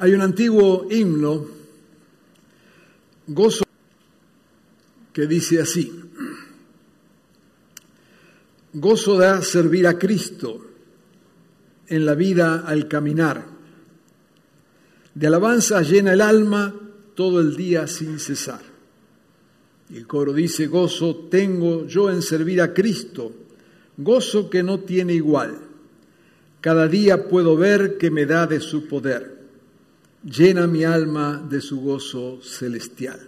Hay 0.00 0.12
un 0.12 0.20
antiguo 0.20 0.86
himno, 0.88 1.44
gozo, 3.26 3.64
que 5.12 5.26
dice 5.26 5.60
así, 5.60 5.92
gozo 8.74 9.18
da 9.18 9.42
servir 9.42 9.88
a 9.88 9.98
Cristo 9.98 10.64
en 11.88 12.06
la 12.06 12.14
vida 12.14 12.62
al 12.64 12.86
caminar, 12.86 13.44
de 15.14 15.26
alabanza 15.26 15.82
llena 15.82 16.12
el 16.12 16.20
alma 16.20 16.72
todo 17.16 17.40
el 17.40 17.56
día 17.56 17.88
sin 17.88 18.20
cesar. 18.20 18.62
Y 19.90 19.96
el 19.96 20.06
coro 20.06 20.32
dice, 20.32 20.68
gozo 20.68 21.26
tengo 21.28 21.88
yo 21.88 22.08
en 22.08 22.22
servir 22.22 22.62
a 22.62 22.72
Cristo, 22.72 23.32
gozo 23.96 24.48
que 24.48 24.62
no 24.62 24.78
tiene 24.78 25.14
igual. 25.14 25.58
Cada 26.60 26.86
día 26.86 27.28
puedo 27.28 27.56
ver 27.56 27.98
que 27.98 28.12
me 28.12 28.26
da 28.26 28.46
de 28.46 28.60
su 28.60 28.86
poder 28.86 29.37
llena 30.24 30.66
mi 30.66 30.84
alma 30.84 31.44
de 31.48 31.60
su 31.60 31.80
gozo 31.80 32.40
celestial. 32.42 33.20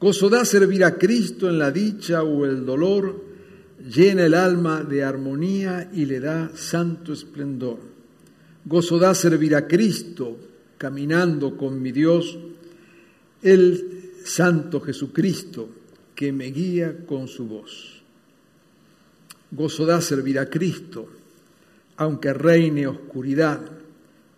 Gozo 0.00 0.28
da 0.28 0.44
servir 0.44 0.84
a 0.84 0.98
Cristo 0.98 1.48
en 1.48 1.58
la 1.58 1.70
dicha 1.70 2.22
o 2.22 2.44
el 2.44 2.66
dolor, 2.66 3.24
llena 3.78 4.26
el 4.26 4.34
alma 4.34 4.82
de 4.82 5.02
armonía 5.02 5.90
y 5.92 6.04
le 6.04 6.20
da 6.20 6.50
santo 6.54 7.12
esplendor. 7.12 7.78
Gozo 8.64 8.98
da 8.98 9.14
servir 9.14 9.54
a 9.54 9.66
Cristo 9.66 10.36
caminando 10.76 11.56
con 11.56 11.80
mi 11.80 11.92
Dios, 11.92 12.38
el 13.42 14.12
Santo 14.24 14.80
Jesucristo 14.80 15.68
que 16.14 16.32
me 16.32 16.46
guía 16.46 17.04
con 17.06 17.28
su 17.28 17.46
voz. 17.46 18.02
Gozo 19.50 19.86
da 19.86 20.00
servir 20.00 20.38
a 20.38 20.50
Cristo, 20.50 21.08
aunque 21.96 22.32
reine 22.32 22.86
oscuridad 22.86 23.60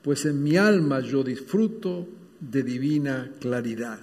pues 0.06 0.24
en 0.24 0.40
mi 0.40 0.56
alma 0.56 1.00
yo 1.00 1.24
disfruto 1.24 2.06
de 2.38 2.62
divina 2.62 3.32
claridad. 3.40 3.98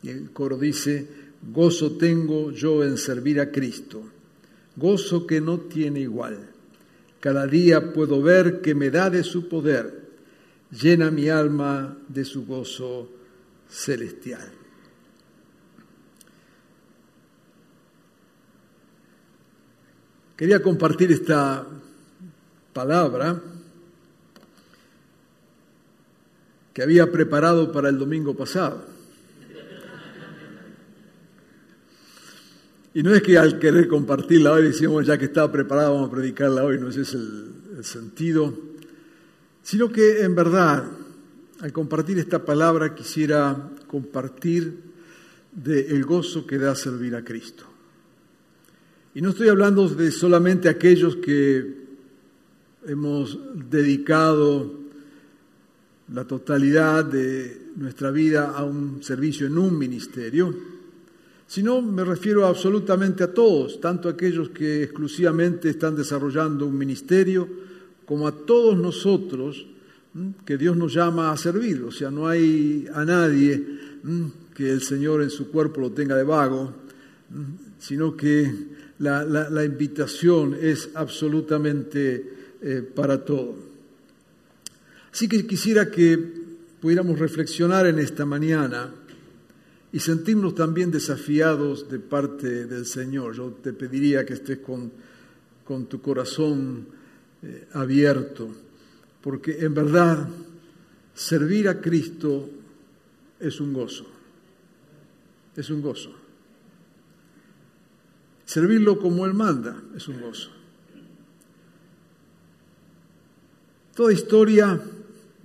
Y 0.00 0.10
el 0.10 0.30
coro 0.30 0.56
dice, 0.56 1.08
gozo 1.52 1.96
tengo 1.96 2.52
yo 2.52 2.84
en 2.84 2.96
servir 2.96 3.40
a 3.40 3.50
Cristo, 3.50 4.00
gozo 4.76 5.26
que 5.26 5.40
no 5.40 5.58
tiene 5.58 5.98
igual. 5.98 6.38
Cada 7.18 7.48
día 7.48 7.92
puedo 7.92 8.22
ver 8.22 8.60
que 8.60 8.76
me 8.76 8.90
da 8.90 9.10
de 9.10 9.24
su 9.24 9.48
poder, 9.48 10.08
llena 10.70 11.10
mi 11.10 11.28
alma 11.28 11.98
de 12.06 12.24
su 12.24 12.46
gozo 12.46 13.10
celestial. 13.68 14.52
Quería 20.36 20.62
compartir 20.62 21.10
esta 21.10 21.66
palabra 22.72 23.42
que 26.78 26.84
había 26.84 27.10
preparado 27.10 27.72
para 27.72 27.88
el 27.88 27.98
domingo 27.98 28.36
pasado. 28.36 28.84
Y 32.94 33.02
no 33.02 33.12
es 33.12 33.20
que 33.20 33.36
al 33.36 33.58
querer 33.58 33.88
compartirla 33.88 34.52
hoy 34.52 34.62
decíamos 34.62 35.04
ya 35.04 35.18
que 35.18 35.24
estaba 35.24 35.50
preparado 35.50 35.94
vamos 35.94 36.08
a 36.08 36.12
predicarla 36.12 36.62
hoy, 36.62 36.78
no 36.78 36.88
ese 36.88 37.00
es 37.00 37.14
el, 37.14 37.50
el 37.78 37.84
sentido, 37.84 38.56
sino 39.60 39.90
que 39.90 40.22
en 40.22 40.36
verdad 40.36 40.84
al 41.58 41.72
compartir 41.72 42.16
esta 42.20 42.44
palabra 42.44 42.94
quisiera 42.94 43.70
compartir 43.88 44.78
del 45.50 46.04
gozo 46.04 46.46
que 46.46 46.58
da 46.58 46.76
servir 46.76 47.16
a 47.16 47.24
Cristo. 47.24 47.64
Y 49.16 49.20
no 49.20 49.30
estoy 49.30 49.48
hablando 49.48 49.88
de 49.88 50.12
solamente 50.12 50.68
aquellos 50.68 51.16
que 51.16 51.74
hemos 52.86 53.36
dedicado 53.68 54.77
la 56.12 56.24
totalidad 56.24 57.04
de 57.04 57.72
nuestra 57.76 58.10
vida 58.10 58.52
a 58.56 58.64
un 58.64 59.02
servicio 59.02 59.46
en 59.46 59.58
un 59.58 59.78
ministerio, 59.78 60.54
sino 61.46 61.80
me 61.80 62.04
refiero 62.04 62.46
absolutamente 62.46 63.24
a 63.24 63.32
todos, 63.32 63.80
tanto 63.80 64.08
aquellos 64.08 64.50
que 64.50 64.82
exclusivamente 64.82 65.70
están 65.70 65.96
desarrollando 65.96 66.66
un 66.66 66.76
ministerio, 66.76 67.48
como 68.04 68.26
a 68.26 68.32
todos 68.32 68.76
nosotros 68.76 69.66
que 70.44 70.56
Dios 70.56 70.76
nos 70.76 70.94
llama 70.94 71.30
a 71.30 71.36
servir. 71.36 71.82
O 71.82 71.90
sea, 71.90 72.10
no 72.10 72.26
hay 72.26 72.86
a 72.92 73.04
nadie 73.04 73.64
que 74.54 74.70
el 74.70 74.82
Señor 74.82 75.22
en 75.22 75.30
su 75.30 75.50
cuerpo 75.50 75.80
lo 75.80 75.92
tenga 75.92 76.16
de 76.16 76.24
vago, 76.24 76.72
sino 77.78 78.16
que 78.16 78.50
la, 78.98 79.64
invitación 79.64 80.56
es 80.60 80.90
absolutamente 80.94 82.32
eh, 82.60 82.82
para 82.94 83.24
todos. 83.24 83.67
Así 85.18 85.26
que 85.26 85.44
quisiera 85.48 85.90
que 85.90 86.16
pudiéramos 86.80 87.18
reflexionar 87.18 87.88
en 87.88 87.98
esta 87.98 88.24
mañana 88.24 88.94
y 89.90 89.98
sentirnos 89.98 90.54
también 90.54 90.92
desafiados 90.92 91.90
de 91.90 91.98
parte 91.98 92.66
del 92.66 92.86
Señor. 92.86 93.34
Yo 93.34 93.50
te 93.60 93.72
pediría 93.72 94.24
que 94.24 94.34
estés 94.34 94.58
con, 94.58 94.92
con 95.64 95.86
tu 95.86 96.00
corazón 96.00 96.86
eh, 97.42 97.66
abierto, 97.72 98.48
porque 99.20 99.58
en 99.58 99.74
verdad 99.74 100.28
servir 101.14 101.68
a 101.68 101.80
Cristo 101.80 102.48
es 103.40 103.60
un 103.60 103.72
gozo, 103.72 104.06
es 105.56 105.68
un 105.68 105.82
gozo. 105.82 106.12
Servirlo 108.44 109.00
como 109.00 109.26
Él 109.26 109.34
manda 109.34 109.82
es 109.96 110.06
un 110.06 110.20
gozo. 110.20 110.52
Toda 113.96 114.12
historia 114.12 114.80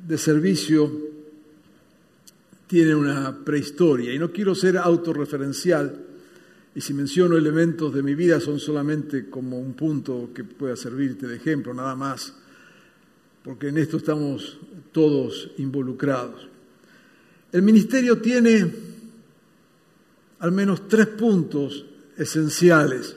de 0.05 0.17
servicio 0.17 0.91
tiene 2.67 2.95
una 2.95 3.43
prehistoria 3.43 4.13
y 4.13 4.19
no 4.19 4.31
quiero 4.31 4.55
ser 4.55 4.77
autorreferencial 4.77 6.05
y 6.75 6.81
si 6.81 6.93
menciono 6.93 7.37
elementos 7.37 7.93
de 7.93 8.01
mi 8.01 8.15
vida 8.15 8.39
son 8.39 8.59
solamente 8.59 9.29
como 9.29 9.59
un 9.59 9.73
punto 9.73 10.31
que 10.33 10.43
pueda 10.43 10.75
servirte 10.75 11.27
de 11.27 11.35
ejemplo, 11.35 11.73
nada 11.73 11.95
más, 11.95 12.33
porque 13.43 13.67
en 13.67 13.77
esto 13.77 13.97
estamos 13.97 14.57
todos 14.91 15.51
involucrados. 15.57 16.47
El 17.51 17.61
ministerio 17.61 18.17
tiene 18.19 18.71
al 20.39 20.51
menos 20.51 20.87
tres 20.87 21.07
puntos 21.07 21.85
esenciales 22.17 23.15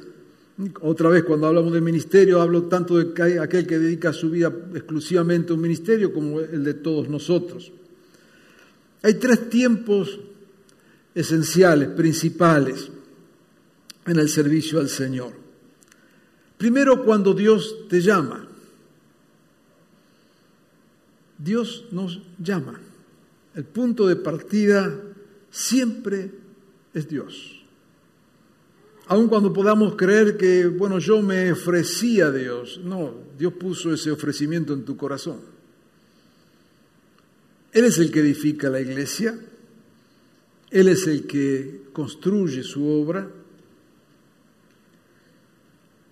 otra 0.80 1.10
vez, 1.10 1.24
cuando 1.24 1.46
hablamos 1.46 1.72
del 1.72 1.82
ministerio, 1.82 2.40
hablo 2.40 2.62
tanto 2.64 2.96
de 2.96 3.40
aquel 3.40 3.66
que 3.66 3.78
dedica 3.78 4.12
su 4.12 4.30
vida 4.30 4.50
exclusivamente 4.74 5.52
a 5.52 5.54
un 5.54 5.60
ministerio 5.60 6.12
como 6.12 6.40
el 6.40 6.64
de 6.64 6.74
todos 6.74 7.10
nosotros. 7.10 7.70
Hay 9.02 9.14
tres 9.14 9.50
tiempos 9.50 10.18
esenciales, 11.14 11.88
principales, 11.88 12.90
en 14.06 14.18
el 14.18 14.28
servicio 14.30 14.80
al 14.80 14.88
Señor. 14.88 15.32
Primero, 16.56 17.04
cuando 17.04 17.34
Dios 17.34 17.86
te 17.88 18.00
llama. 18.00 18.48
Dios 21.36 21.84
nos 21.90 22.22
llama. 22.38 22.80
El 23.54 23.64
punto 23.64 24.06
de 24.06 24.16
partida 24.16 25.02
siempre 25.50 26.30
es 26.94 27.08
Dios 27.08 27.55
aun 29.08 29.28
cuando 29.28 29.52
podamos 29.52 29.94
creer 29.94 30.36
que, 30.36 30.66
bueno, 30.66 30.98
yo 30.98 31.22
me 31.22 31.52
ofrecí 31.52 32.20
a 32.20 32.30
Dios. 32.30 32.80
No, 32.82 33.14
Dios 33.38 33.52
puso 33.54 33.92
ese 33.92 34.10
ofrecimiento 34.10 34.72
en 34.72 34.84
tu 34.84 34.96
corazón. 34.96 35.40
Él 37.72 37.84
es 37.84 37.98
el 37.98 38.10
que 38.10 38.20
edifica 38.20 38.70
la 38.70 38.80
iglesia, 38.80 39.38
Él 40.70 40.88
es 40.88 41.06
el 41.06 41.26
que 41.26 41.82
construye 41.92 42.62
su 42.62 42.86
obra 42.86 43.30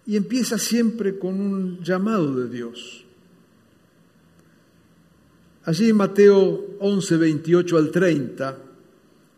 y 0.07 0.17
empieza 0.17 0.59
siempre 0.59 1.19
con 1.19 1.41
un 1.41 1.83
llamado 1.83 2.37
de 2.37 2.49
Dios. 2.49 3.05
Allí 5.65 5.89
en 5.89 5.97
Mateo 5.97 6.77
11, 6.79 7.17
28 7.17 7.79
al 7.79 7.91
30, 7.91 8.59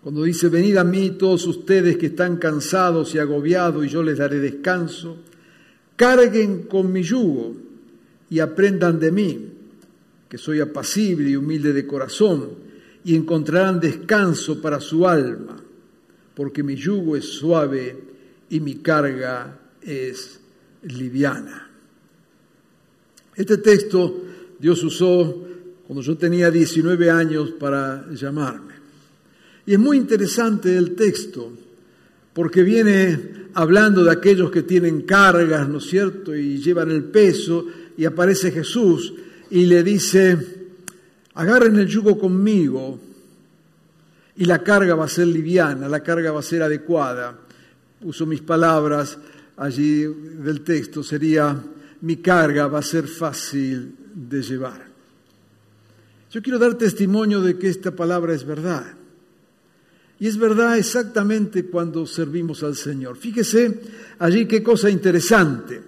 Cuando 0.07 0.23
dice, 0.23 0.49
venid 0.49 0.77
a 0.77 0.85
mí 0.85 1.11
todos 1.19 1.49
ustedes 1.49 1.97
que 1.97 2.07
están 2.07 2.37
cansados 2.37 3.13
y 3.13 3.19
agobiados 3.19 3.85
y 3.85 3.89
yo 3.89 4.05
les 4.05 4.19
daré 4.19 4.39
descanso, 4.39 5.17
carguen 5.97 6.69
con 6.69 6.93
mi 6.93 7.03
yugo 7.03 7.57
y 8.31 8.39
aprendan 8.39 9.01
de 9.01 9.11
mí, 9.11 9.49
que 10.29 10.39
soy 10.39 10.61
apacible 10.61 11.31
y 11.31 11.35
humilde 11.35 11.73
de 11.73 11.89
corazón, 11.89 12.51
y 13.03 13.17
encontrarán 13.17 13.81
descanso 13.81 14.63
para 14.63 14.79
su 14.79 15.09
alma, 15.09 15.57
porque 16.37 16.63
mi 16.63 16.77
yugo 16.77 17.17
es 17.17 17.25
suave 17.25 17.99
y 18.49 18.61
mi 18.61 18.77
carga 18.77 19.59
es 19.83 20.39
liviana. 20.85 21.69
Este 23.35 23.59
texto 23.59 24.23
Dios 24.57 24.85
usó 24.85 25.49
cuando 25.85 26.01
yo 26.01 26.17
tenía 26.17 26.49
19 26.49 27.11
años 27.11 27.51
para 27.59 28.09
llamarme. 28.13 28.76
Y 29.67 29.75
es 29.75 29.79
muy 29.79 29.97
interesante 29.97 30.77
el 30.77 30.95
texto, 30.95 31.53
porque 32.33 32.63
viene 32.63 33.49
hablando 33.55 34.05
de 34.05 34.13
aquellos 34.13 34.51
que 34.51 34.63
tienen 34.63 35.03
cargas, 35.03 35.69
¿no 35.69 35.79
es 35.79 35.85
cierto?, 35.85 36.37
y 36.37 36.59
llevan 36.59 36.91
el 36.91 37.05
peso, 37.05 37.67
y 37.97 38.05
aparece 38.05 38.53
Jesús 38.53 39.15
y 39.51 39.65
le 39.67 39.83
dice, 39.83 40.39
agarren 41.35 41.77
el 41.77 41.87
yugo 41.87 42.19
conmigo, 42.19 43.01
y 44.37 44.45
la 44.45 44.63
carga 44.63 44.95
va 44.95 45.07
a 45.07 45.09
ser 45.09 45.27
liviana, 45.27 45.89
la 45.89 46.03
carga 46.03 46.31
va 46.31 46.41
a 46.41 46.43
ser 46.43 46.63
adecuada. 46.63 47.39
Uso 48.03 48.27
mis 48.27 48.43
palabras 48.43 49.19
allí 49.57 50.03
del 50.03 50.61
texto, 50.61 51.03
sería, 51.03 51.59
mi 52.03 52.17
carga 52.17 52.67
va 52.67 52.81
a 52.81 52.83
ser 52.83 53.09
fácil 53.09 53.95
de 54.15 54.43
llevar. 54.43 54.87
Yo 56.31 56.43
quiero 56.43 56.59
dar 56.59 56.75
testimonio 56.75 57.41
de 57.41 57.57
que 57.57 57.69
esta 57.69 57.93
palabra 57.93 58.35
es 58.35 58.45
verdad. 58.45 58.85
Y 60.19 60.27
es 60.27 60.39
verdad 60.39 60.79
exactamente 60.79 61.67
cuando 61.67 62.07
servimos 62.07 62.63
al 62.63 62.75
Señor. 62.75 63.17
Fíjese 63.17 63.81
allí 64.19 64.47
qué 64.47 64.63
cosa 64.63 64.89
interesante. 64.89 65.83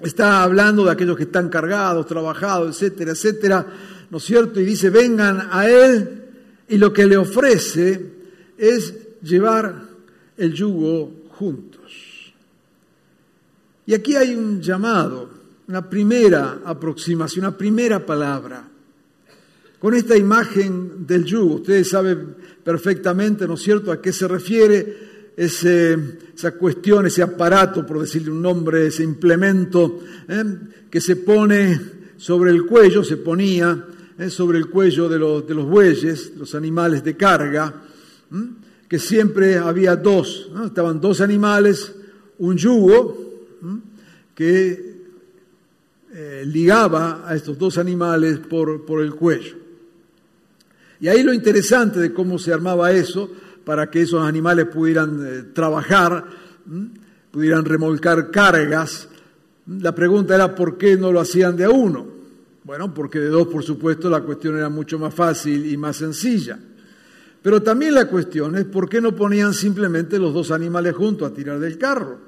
Está 0.00 0.42
hablando 0.42 0.84
de 0.84 0.92
aquellos 0.92 1.16
que 1.16 1.24
están 1.24 1.48
cargados, 1.48 2.06
trabajados, 2.06 2.76
etcétera, 2.76 3.12
etcétera, 3.12 3.66
¿no 4.10 4.18
es 4.18 4.24
cierto? 4.24 4.60
Y 4.60 4.64
dice, 4.64 4.90
vengan 4.90 5.48
a 5.50 5.68
Él 5.68 6.22
y 6.68 6.78
lo 6.78 6.92
que 6.92 7.06
le 7.06 7.16
ofrece 7.16 8.12
es 8.56 8.94
llevar 9.22 9.88
el 10.36 10.52
yugo 10.52 11.24
juntos. 11.30 12.32
Y 13.86 13.94
aquí 13.94 14.16
hay 14.16 14.34
un 14.34 14.60
llamado 14.60 15.40
una 15.70 15.88
primera 15.88 16.62
aproximación, 16.64 17.44
una 17.44 17.56
primera 17.56 18.04
palabra. 18.04 18.68
Con 19.78 19.94
esta 19.94 20.16
imagen 20.16 21.06
del 21.06 21.24
yugo, 21.24 21.54
ustedes 21.54 21.88
saben 21.88 22.34
perfectamente, 22.70 23.48
¿no 23.48 23.54
es 23.54 23.62
cierto?, 23.62 23.90
a 23.90 24.00
qué 24.00 24.12
se 24.12 24.28
refiere 24.28 25.32
esa 25.36 26.52
cuestión, 26.52 27.04
ese 27.04 27.20
aparato, 27.20 27.84
por 27.84 27.98
decirle 27.98 28.30
un 28.30 28.40
nombre, 28.40 28.86
ese 28.86 29.02
implemento 29.02 29.98
¿eh? 30.28 30.44
que 30.88 31.00
se 31.00 31.16
pone 31.16 31.80
sobre 32.16 32.52
el 32.52 32.66
cuello, 32.66 33.02
se 33.02 33.16
ponía 33.16 33.86
¿eh? 34.16 34.30
sobre 34.30 34.58
el 34.58 34.70
cuello 34.70 35.08
de 35.08 35.18
los, 35.18 35.48
de 35.48 35.54
los, 35.54 35.66
bueyes, 35.66 36.32
los 36.36 36.54
animales 36.54 37.02
de 37.02 37.16
carga, 37.16 37.82
que 38.88 38.98
siempre 39.00 39.58
había 39.58 39.96
dos, 39.96 40.48
estaban 40.64 41.00
dos 41.00 41.20
animales, 41.20 41.92
un 42.38 42.56
yugo 42.56 43.48
que 44.32 44.94
eh, 46.12 46.44
ligaba 46.46 47.24
a 47.26 47.34
estos 47.34 47.58
dos 47.58 47.78
animales 47.78 48.38
por, 48.38 48.86
por 48.86 49.02
el 49.02 49.12
cuello. 49.16 49.59
Y 51.00 51.08
ahí 51.08 51.22
lo 51.22 51.32
interesante 51.32 51.98
de 51.98 52.12
cómo 52.12 52.38
se 52.38 52.52
armaba 52.52 52.92
eso 52.92 53.30
para 53.64 53.90
que 53.90 54.02
esos 54.02 54.22
animales 54.22 54.66
pudieran 54.66 55.26
eh, 55.26 55.42
trabajar, 55.54 56.24
pudieran 57.30 57.64
remolcar 57.64 58.30
cargas. 58.30 59.08
La 59.66 59.94
pregunta 59.94 60.34
era 60.34 60.54
por 60.54 60.76
qué 60.76 60.96
no 60.96 61.10
lo 61.12 61.20
hacían 61.20 61.56
de 61.56 61.64
a 61.64 61.70
uno. 61.70 62.06
Bueno, 62.64 62.92
porque 62.92 63.18
de 63.18 63.28
dos, 63.28 63.48
por 63.48 63.62
supuesto, 63.62 64.10
la 64.10 64.20
cuestión 64.20 64.56
era 64.56 64.68
mucho 64.68 64.98
más 64.98 65.14
fácil 65.14 65.70
y 65.70 65.76
más 65.76 65.96
sencilla. 65.96 66.58
Pero 67.42 67.62
también 67.62 67.94
la 67.94 68.06
cuestión 68.06 68.56
es 68.56 68.66
por 68.66 68.88
qué 68.88 69.00
no 69.00 69.16
ponían 69.16 69.54
simplemente 69.54 70.18
los 70.18 70.34
dos 70.34 70.50
animales 70.50 70.94
juntos 70.94 71.30
a 71.30 71.34
tirar 71.34 71.58
del 71.58 71.78
carro, 71.78 72.18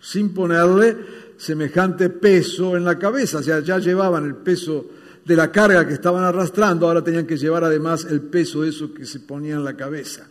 sin 0.00 0.32
ponerle 0.32 0.96
semejante 1.36 2.10
peso 2.10 2.76
en 2.76 2.84
la 2.84 2.98
cabeza, 2.98 3.38
o 3.38 3.42
sea, 3.42 3.60
ya 3.60 3.78
llevaban 3.78 4.26
el 4.26 4.36
peso 4.36 4.86
de 5.30 5.36
la 5.36 5.52
carga 5.52 5.86
que 5.86 5.94
estaban 5.94 6.24
arrastrando, 6.24 6.88
ahora 6.88 7.04
tenían 7.04 7.24
que 7.24 7.36
llevar 7.36 7.62
además 7.62 8.04
el 8.04 8.20
peso 8.20 8.62
de 8.62 8.70
eso 8.70 8.92
que 8.92 9.06
se 9.06 9.20
ponía 9.20 9.54
en 9.54 9.62
la 9.62 9.76
cabeza. 9.76 10.26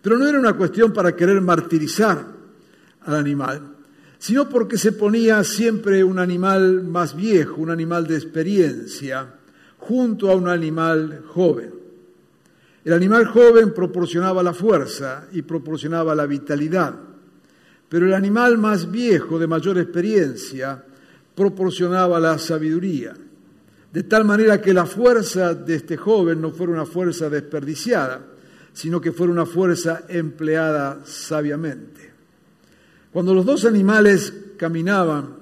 Pero 0.00 0.16
no 0.16 0.26
era 0.26 0.40
una 0.40 0.54
cuestión 0.54 0.90
para 0.90 1.14
querer 1.14 1.38
martirizar 1.42 2.24
al 3.02 3.14
animal, 3.14 3.74
sino 4.18 4.48
porque 4.48 4.78
se 4.78 4.92
ponía 4.92 5.44
siempre 5.44 6.02
un 6.02 6.18
animal 6.18 6.82
más 6.82 7.14
viejo, 7.14 7.60
un 7.60 7.68
animal 7.68 8.06
de 8.06 8.14
experiencia, 8.14 9.34
junto 9.76 10.30
a 10.30 10.34
un 10.34 10.48
animal 10.48 11.24
joven. 11.26 11.74
El 12.86 12.94
animal 12.94 13.26
joven 13.26 13.74
proporcionaba 13.74 14.42
la 14.42 14.54
fuerza 14.54 15.26
y 15.30 15.42
proporcionaba 15.42 16.14
la 16.14 16.24
vitalidad. 16.24 16.94
Pero 17.86 18.06
el 18.06 18.14
animal 18.14 18.56
más 18.56 18.90
viejo, 18.90 19.38
de 19.38 19.46
mayor 19.46 19.76
experiencia, 19.76 20.82
proporcionaba 21.34 22.18
la 22.18 22.38
sabiduría, 22.38 23.12
de 23.92 24.02
tal 24.02 24.24
manera 24.24 24.60
que 24.60 24.74
la 24.74 24.86
fuerza 24.86 25.54
de 25.54 25.76
este 25.76 25.96
joven 25.96 26.40
no 26.40 26.50
fuera 26.50 26.72
una 26.72 26.86
fuerza 26.86 27.30
desperdiciada, 27.30 28.20
sino 28.72 29.00
que 29.00 29.12
fuera 29.12 29.32
una 29.32 29.46
fuerza 29.46 30.04
empleada 30.08 31.00
sabiamente. 31.04 32.12
Cuando 33.12 33.34
los 33.34 33.46
dos 33.46 33.64
animales 33.64 34.32
caminaban 34.56 35.36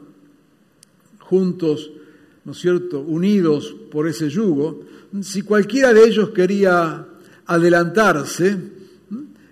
juntos, 1.19 1.91
¿no 2.45 2.53
es 2.53 2.59
cierto?, 2.59 3.01
unidos 3.01 3.75
por 3.91 4.07
ese 4.07 4.29
yugo, 4.29 4.83
si 5.23 5.43
cualquiera 5.43 5.93
de 5.93 6.05
ellos 6.05 6.31
quería 6.31 7.05
adelantarse, 7.47 8.57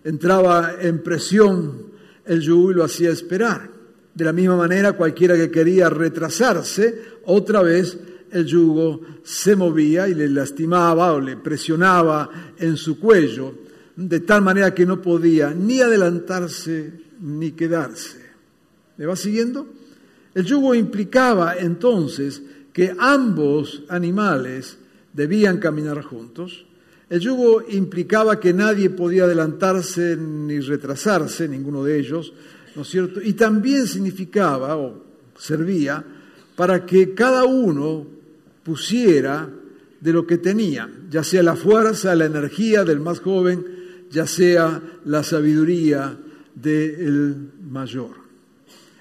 entraba 0.04 0.76
en 0.80 1.02
presión 1.02 1.82
el 2.24 2.40
yugo 2.40 2.70
y 2.70 2.74
lo 2.74 2.84
hacía 2.84 3.10
esperar. 3.10 3.70
De 4.14 4.24
la 4.24 4.32
misma 4.32 4.56
manera, 4.56 4.92
cualquiera 4.92 5.34
que 5.34 5.50
quería 5.50 5.90
retrasarse, 5.90 7.02
otra 7.24 7.62
vez 7.62 7.98
el 8.30 8.46
yugo 8.46 9.00
se 9.22 9.56
movía 9.56 10.08
y 10.08 10.14
le 10.14 10.28
lastimaba 10.28 11.12
o 11.12 11.20
le 11.20 11.36
presionaba 11.36 12.30
en 12.58 12.76
su 12.76 12.98
cuello, 12.98 13.54
de 13.96 14.20
tal 14.20 14.42
manera 14.42 14.74
que 14.74 14.86
no 14.86 15.00
podía 15.00 15.52
ni 15.54 15.80
adelantarse 15.80 16.92
ni 17.20 17.52
quedarse. 17.52 18.18
¿Me 18.96 19.06
va 19.06 19.16
siguiendo? 19.16 19.66
El 20.34 20.44
yugo 20.44 20.74
implicaba 20.74 21.56
entonces 21.56 22.42
que 22.72 22.94
ambos 22.98 23.84
animales 23.88 24.78
debían 25.12 25.58
caminar 25.58 26.02
juntos, 26.02 26.66
el 27.08 27.20
yugo 27.20 27.62
implicaba 27.68 28.40
que 28.40 28.52
nadie 28.52 28.90
podía 28.90 29.24
adelantarse 29.24 30.16
ni 30.16 30.58
retrasarse, 30.58 31.46
ninguno 31.46 31.84
de 31.84 31.98
ellos, 31.98 32.32
¿no 32.74 32.82
es 32.82 32.88
cierto? 32.88 33.20
Y 33.22 33.34
también 33.34 33.86
significaba 33.86 34.76
o 34.76 35.04
servía 35.38 36.04
para 36.56 36.84
que 36.86 37.14
cada 37.14 37.44
uno 37.44 38.06
pusiera 38.64 39.48
de 40.00 40.12
lo 40.12 40.26
que 40.26 40.38
tenía, 40.38 40.90
ya 41.10 41.22
sea 41.22 41.42
la 41.42 41.56
fuerza, 41.56 42.14
la 42.14 42.24
energía 42.24 42.84
del 42.84 43.00
más 43.00 43.20
joven, 43.20 43.64
ya 44.10 44.26
sea 44.26 44.82
la 45.04 45.22
sabiduría 45.22 46.18
del 46.54 47.52
mayor. 47.68 48.16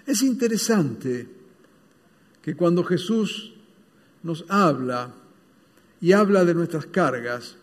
Es 0.06 0.22
interesante 0.22 1.28
que 2.42 2.56
cuando 2.56 2.84
Jesús 2.84 3.54
nos 4.24 4.46
habla 4.50 5.14
y 6.02 6.12
habla 6.12 6.44
de 6.46 6.54
nuestras 6.54 6.86
cargas, 6.88 7.58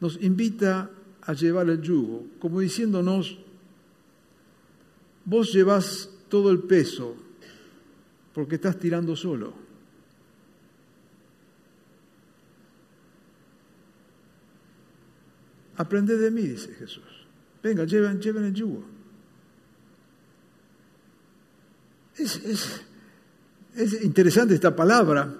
nos 0.00 0.20
invita 0.22 0.90
a 1.22 1.32
llevar 1.32 1.68
el 1.68 1.80
yugo, 1.80 2.26
como 2.38 2.60
diciéndonos, 2.60 3.38
vos 5.24 5.52
llevas 5.52 6.10
todo 6.28 6.50
el 6.50 6.60
peso 6.60 7.16
porque 8.32 8.56
estás 8.56 8.78
tirando 8.78 9.16
solo. 9.16 9.65
Aprende 15.76 16.16
de 16.16 16.30
mí, 16.30 16.42
dice 16.42 16.72
Jesús. 16.74 17.04
Venga, 17.62 17.84
lleven, 17.84 18.20
lleven 18.20 18.44
el 18.44 18.54
yugo. 18.54 18.84
Es, 22.16 22.40
es 23.76 24.02
interesante 24.02 24.54
esta 24.54 24.74
palabra, 24.74 25.32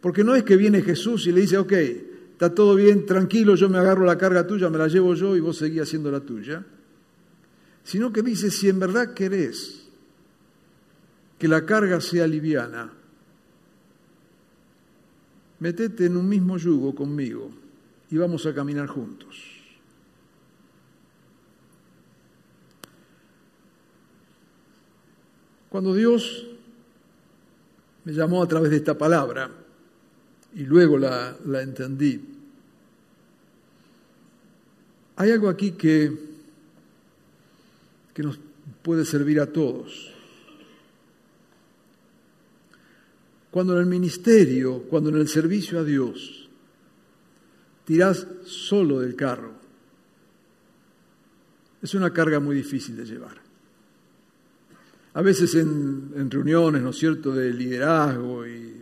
porque 0.00 0.24
no 0.24 0.34
es 0.34 0.42
que 0.42 0.56
viene 0.56 0.82
Jesús 0.82 1.26
y 1.28 1.32
le 1.32 1.42
dice, 1.42 1.56
ok, 1.58 1.72
está 1.72 2.52
todo 2.52 2.74
bien, 2.74 3.06
tranquilo, 3.06 3.54
yo 3.54 3.68
me 3.68 3.78
agarro 3.78 4.04
la 4.04 4.18
carga 4.18 4.46
tuya, 4.46 4.68
me 4.68 4.78
la 4.78 4.88
llevo 4.88 5.14
yo 5.14 5.36
y 5.36 5.40
vos 5.40 5.56
seguís 5.56 5.82
haciendo 5.82 6.10
la 6.10 6.20
tuya. 6.20 6.64
Sino 7.84 8.12
que 8.12 8.22
dice, 8.22 8.50
si 8.50 8.68
en 8.68 8.80
verdad 8.80 9.14
querés 9.14 9.86
que 11.38 11.46
la 11.46 11.64
carga 11.64 12.00
sea 12.00 12.26
liviana, 12.26 12.92
metete 15.60 16.06
en 16.06 16.16
un 16.16 16.28
mismo 16.28 16.56
yugo 16.56 16.94
conmigo 16.94 17.50
y 18.10 18.16
vamos 18.16 18.44
a 18.46 18.54
caminar 18.54 18.88
juntos. 18.88 19.53
Cuando 25.74 25.92
Dios 25.92 26.46
me 28.04 28.12
llamó 28.12 28.44
a 28.44 28.46
través 28.46 28.70
de 28.70 28.76
esta 28.76 28.96
palabra 28.96 29.50
y 30.54 30.62
luego 30.62 30.96
la, 30.96 31.36
entendí, 31.60 32.20
hay 35.16 35.30
algo 35.32 35.48
aquí 35.48 35.72
que, 35.72 36.16
que 38.14 38.22
nos 38.22 38.38
puede 38.82 39.04
servir 39.04 39.40
a 39.40 39.46
todos. 39.46 40.12
Cuando 43.50 43.72
en 43.72 43.80
el 43.80 43.86
ministerio, 43.86 44.82
cuando 44.82 45.10
en 45.10 45.16
el 45.16 45.26
servicio 45.26 45.80
a 45.80 45.82
Dios, 45.82 46.48
tirás 47.84 48.24
solo 48.44 49.00
del 49.00 49.16
carro, 49.16 49.54
es 51.82 51.92
una 51.94 52.12
carga 52.12 52.38
muy 52.38 52.54
difícil 52.54 52.96
de 52.96 53.06
llevar. 53.06 53.43
A 55.14 55.22
veces 55.22 55.54
en, 55.54 56.30
reuniones, 56.30 56.82
¿no 56.82 56.90
es 56.90 56.96
cierto?, 56.96 57.32
de 57.32 57.52
liderazgo 57.52 58.46
y 58.46 58.74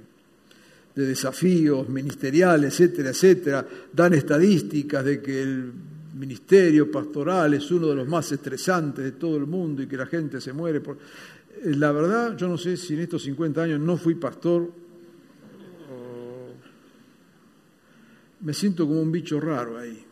de 0.94 1.06
desafíos 1.06 1.88
ministeriales, 1.88 2.72
etcétera, 2.72 3.10
etcétera, 3.10 3.66
dan 3.92 4.14
estadísticas 4.14 5.04
de 5.04 5.20
que 5.20 5.42
el 5.42 5.72
ministerio 6.14 6.90
pastoral 6.90 7.54
es 7.54 7.70
uno 7.70 7.88
de 7.88 7.96
los 7.96 8.08
más 8.08 8.32
estresantes 8.32 9.04
de 9.04 9.12
todo 9.12 9.36
el 9.36 9.46
mundo 9.46 9.82
y 9.82 9.86
que 9.86 9.96
la 9.96 10.06
gente 10.06 10.40
se 10.40 10.52
muere. 10.52 10.80
Por... 10.80 10.96
Eh, 11.62 11.74
la 11.76 11.92
verdad, 11.92 12.36
yo 12.36 12.48
no 12.48 12.56
sé 12.56 12.76
si 12.76 12.94
en 12.94 13.00
estos 13.00 13.22
50 13.22 13.62
años 13.62 13.80
no 13.80 13.96
fui 13.96 14.14
pastor, 14.14 14.70
me 18.42 18.52
siento 18.52 18.86
como 18.86 19.00
un 19.00 19.12
bicho 19.12 19.40
raro 19.40 19.78
ahí. 19.78 20.04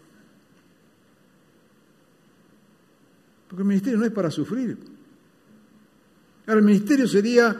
Porque 3.49 3.63
el 3.63 3.69
ministerio 3.69 3.99
no 3.99 4.05
es 4.05 4.13
para 4.13 4.31
sufrir. 4.31 5.00
Ahora, 6.51 6.59
el 6.59 6.67
ministerio 6.67 7.07
sería 7.07 7.55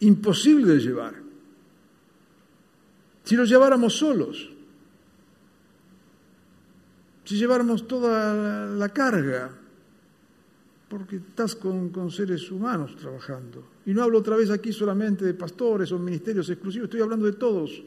imposible 0.00 0.72
de 0.72 0.80
llevar. 0.80 1.14
Si 3.24 3.36
lo 3.36 3.44
lleváramos 3.44 3.94
solos 3.94 4.56
si 7.26 7.36
lleváramos 7.36 7.88
toda 7.88 8.66
la 8.66 8.88
carga, 8.90 9.50
porque 10.88 11.16
estás 11.16 11.56
con, 11.56 11.90
seres 12.08 12.48
humanos 12.52 12.94
trabajando. 12.94 13.64
Y 13.84 13.92
no 13.92 14.04
hablo 14.04 14.18
otra 14.18 14.36
vez 14.36 14.48
aquí 14.50 14.72
solamente 14.72 15.24
de 15.24 15.34
pastores 15.34 15.90
o 15.90 15.98
ministerios 15.98 16.48
exclusivos, 16.48 16.86
estoy 16.86 17.00
hablando 17.00 17.26
de 17.26 17.32
todos. 17.32 17.82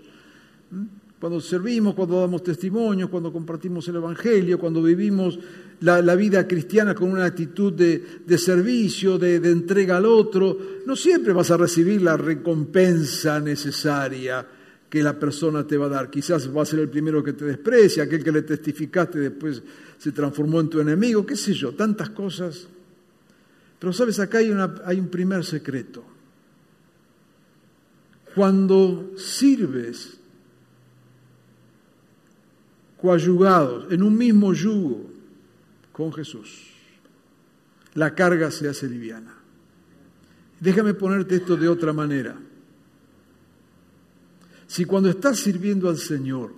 Cuando 1.19 1.41
servimos, 1.41 1.95
cuando 1.95 2.21
damos 2.21 2.43
testimonio, 2.43 3.11
cuando 3.11 3.33
compartimos 3.33 3.85
el 3.89 3.97
Evangelio, 3.97 4.57
cuando 4.57 4.81
vivimos 4.81 5.37
la, 5.81 6.15
vida 6.15 6.47
cristiana 6.47 6.95
con 6.95 7.11
una 7.11 7.25
actitud 7.25 7.73
de, 7.73 8.37
servicio, 8.37 9.17
de, 9.17 9.35
entrega 9.35 9.97
al 9.97 10.05
otro, 10.05 10.57
no 10.85 10.95
siempre 10.95 11.33
vas 11.33 11.51
a 11.51 11.57
recibir 11.57 12.01
la 12.01 12.15
recompensa 12.15 13.41
necesaria 13.41 14.47
que 14.89 15.03
la 15.03 15.19
persona 15.19 15.67
te 15.67 15.75
va 15.75 15.87
a 15.87 15.89
dar. 15.89 16.09
Quizás 16.09 16.55
va 16.55 16.61
a 16.61 16.65
ser 16.65 16.79
el 16.79 16.89
primero 16.89 17.21
que 17.21 17.33
te 17.33 17.43
desprecia, 17.43 18.03
aquel 18.03 18.23
que 18.23 18.31
le 18.31 18.43
testificaste 18.43 19.19
después 19.19 19.61
se 19.97 20.13
transformó 20.13 20.61
en 20.61 20.69
tu 20.69 20.79
enemigo, 20.79 21.25
qué 21.25 21.35
sé 21.35 21.53
yo, 21.53 21.73
tantas 21.73 22.11
cosas. 22.11 22.65
Pero 23.77 23.91
sabes, 23.91 24.19
acá 24.19 24.37
hay 24.37 24.99
un 24.99 25.09
primer 25.09 25.43
secreto. 25.43 26.01
Cuando 28.33 29.11
sirves 29.17 30.18
coayugados 33.01 33.91
en 33.91 34.03
un 34.03 34.17
mismo 34.17 34.53
yugo 34.53 35.09
con 35.91 36.13
Jesús, 36.13 36.67
la 37.95 38.13
carga 38.13 38.51
se 38.51 38.67
hace 38.67 38.87
liviana. 38.87 39.35
Déjame 40.59 40.93
ponerte 40.93 41.35
esto 41.35 41.55
de 41.55 41.67
otra 41.67 41.93
manera. 41.93 42.35
Si 44.67 44.85
cuando 44.85 45.09
estás 45.09 45.39
sirviendo 45.39 45.89
al 45.89 45.97
Señor 45.97 46.53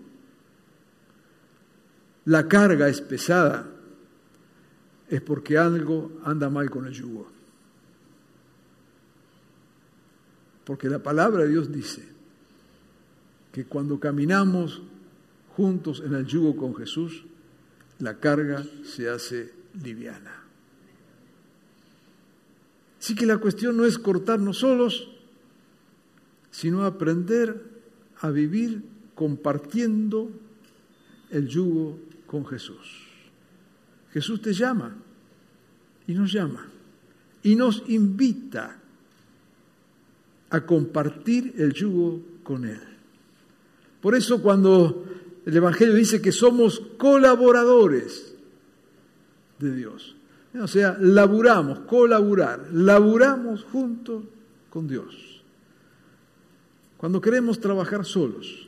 la 2.26 2.48
carga 2.48 2.88
es 2.88 3.02
pesada, 3.02 3.68
es 5.10 5.22
porque 5.22 5.58
algo 5.58 6.20
anda 6.24 6.50
mal 6.50 6.70
con 6.70 6.86
el 6.86 6.94
yugo. 6.94 7.28
Porque 10.64 10.88
la 10.88 11.00
palabra 11.00 11.44
de 11.44 11.50
Dios 11.50 11.72
dice 11.72 12.08
que 13.52 13.66
cuando 13.66 14.00
caminamos 14.00 14.82
juntos 15.56 16.02
en 16.06 16.14
el 16.16 16.26
yugo 16.26 16.56
con 16.56 16.76
Jesús, 16.76 17.24
la 18.00 18.18
carga 18.18 18.66
se 18.84 19.10
hace 19.10 19.52
liviana. 19.84 20.44
Así 23.00 23.16
que 23.16 23.26
la 23.26 23.38
cuestión 23.38 23.78
no 23.78 23.86
es 23.86 23.98
cortarnos 23.98 24.60
solos, 24.60 25.10
sino 26.52 26.86
aprender 26.86 27.64
a 28.20 28.30
vivir 28.30 28.84
compartiendo 29.16 30.30
el 31.32 31.48
yugo 31.48 32.00
con 32.28 32.46
Jesús. 32.46 33.08
Jesús 34.14 34.42
te 34.42 34.54
llama 34.54 34.96
y 36.08 36.14
nos 36.14 36.32
llama 36.32 36.68
y 37.44 37.56
nos 37.56 37.84
invita 37.88 38.78
a 40.50 40.62
compartir 40.66 41.56
el 41.58 41.74
yugo 41.74 42.22
con 42.44 42.66
Él. 42.66 42.82
Por 44.02 44.16
eso 44.16 44.42
cuando 44.42 45.06
el 45.46 45.56
Evangelio 45.56 45.94
dice 45.94 46.22
que 46.22 46.32
somos 46.32 46.80
colaboradores 46.98 48.36
de 49.60 49.76
Dios, 49.76 50.16
o 50.60 50.68
sea, 50.68 50.98
laburamos, 51.00 51.80
colaborar, 51.82 52.68
laburamos 52.74 53.64
juntos 53.64 54.24
con 54.70 54.88
Dios. 54.88 55.44
Cuando 56.98 57.22
queremos 57.22 57.60
trabajar 57.60 58.06
solos, 58.06 58.68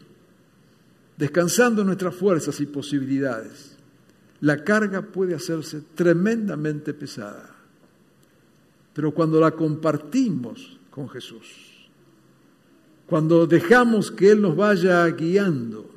descansando 1.18 1.84
nuestras 1.84 2.16
fuerzas 2.16 2.60
y 2.62 2.66
posibilidades, 2.66 3.78
la 4.42 4.64
carga 4.64 5.02
puede 5.02 5.36
hacerse 5.36 5.82
tremendamente 5.94 6.94
pesada. 6.94 7.56
Pero 8.94 9.14
cuando 9.14 9.40
la 9.40 9.52
compartimos 9.52 10.80
con 10.90 11.10
Jesús, 11.10 11.74
cuando 13.06 13.46
dejamos 13.46 14.12
que 14.12 14.32
Él 14.32 14.42
nos 14.42 14.56
vaya 14.56 15.06
guiando, 15.08 15.93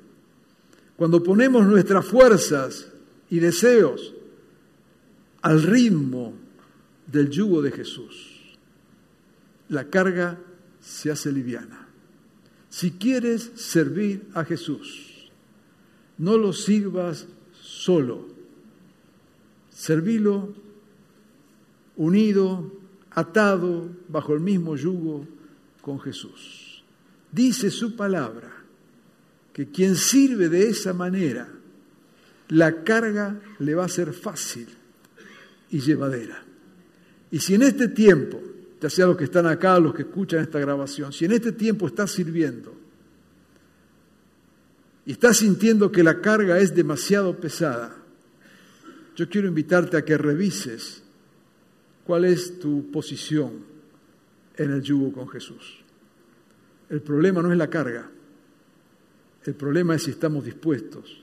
cuando 0.97 1.23
ponemos 1.23 1.67
nuestras 1.67 2.07
fuerzas 2.07 2.89
y 3.29 3.39
deseos 3.39 4.15
al 5.43 5.63
ritmo 5.63 6.33
del 7.07 7.31
yugo 7.31 7.61
de 7.63 7.71
Jesús, 7.71 8.57
la 9.69 9.85
carga 9.85 10.39
se 10.81 11.11
hace 11.11 11.31
liviana. 11.31 11.89
Si 12.71 12.93
quieres 12.93 13.53
servir 13.57 14.29
a 14.35 14.45
Jesús, 14.45 15.31
no 16.19 16.39
lo 16.39 16.53
sirvas 16.53 17.27
solo. 17.61 18.27
Servilo 19.71 20.55
unido, 21.97 22.73
atado, 23.11 23.91
bajo 24.09 24.35
el 24.35 24.41
mismo 24.41 24.77
yugo 24.77 25.27
con 25.83 26.01
Jesús. 26.01 26.83
Dice 27.33 27.71
su 27.71 27.97
palabra 27.97 28.56
que 29.57 29.71
quien 29.71 29.97
sirve 29.97 30.51
de 30.51 30.69
esa 30.69 30.93
manera, 30.93 31.49
la 32.51 32.85
carga 32.85 33.41
le 33.59 33.75
va 33.75 33.87
a 33.87 33.89
ser 33.89 34.13
fácil 34.13 34.69
y 35.71 35.81
llevadera. 35.81 36.45
Y 37.31 37.39
si 37.39 37.55
en 37.55 37.63
este 37.63 37.89
tiempo 37.89 38.39
ya 38.79 38.91
sea 38.91 39.07
los 39.07 39.17
que 39.17 39.25
están 39.25 39.47
acá, 39.47 39.81
los 39.81 39.95
que 39.95 40.03
escuchan 40.03 40.41
esta 40.41 40.59
grabación, 40.59 41.11
si 41.11 41.25
en 41.25 41.33
este 41.33 41.53
tiempo 41.53 41.87
estás 41.87 42.11
sirviendo 42.11 42.77
y 45.07 45.13
estás 45.13 45.39
sintiendo 45.39 45.91
que 45.91 46.03
la 46.03 46.21
carga 46.21 46.59
es 46.59 46.75
demasiado 46.75 47.41
pesada, 47.41 47.97
yo 49.17 49.27
quiero 49.27 49.49
invitarte 49.49 49.97
a 49.97 50.05
que 50.05 50.19
revises 50.19 51.03
cuál 52.05 52.27
es 52.27 52.59
tu 52.59 52.91
posición 52.91 53.65
en 54.59 54.71
el 54.71 54.83
yugo 54.83 55.13
con 55.13 55.27
Jesús. 55.31 55.79
El 56.91 57.01
problema 57.01 57.41
no 57.41 57.51
es 57.51 57.57
la 57.57 57.71
carga, 57.71 58.11
el 59.47 59.55
problema 59.55 59.95
es 59.95 60.05
si 60.05 60.11
estamos 60.11 60.45
dispuestos 60.45 61.23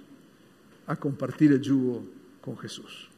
a 0.87 0.95
compartir 0.95 1.51
el 1.51 1.61
yugo 1.61 2.03
con 2.41 2.57
Jesús. 2.57 3.09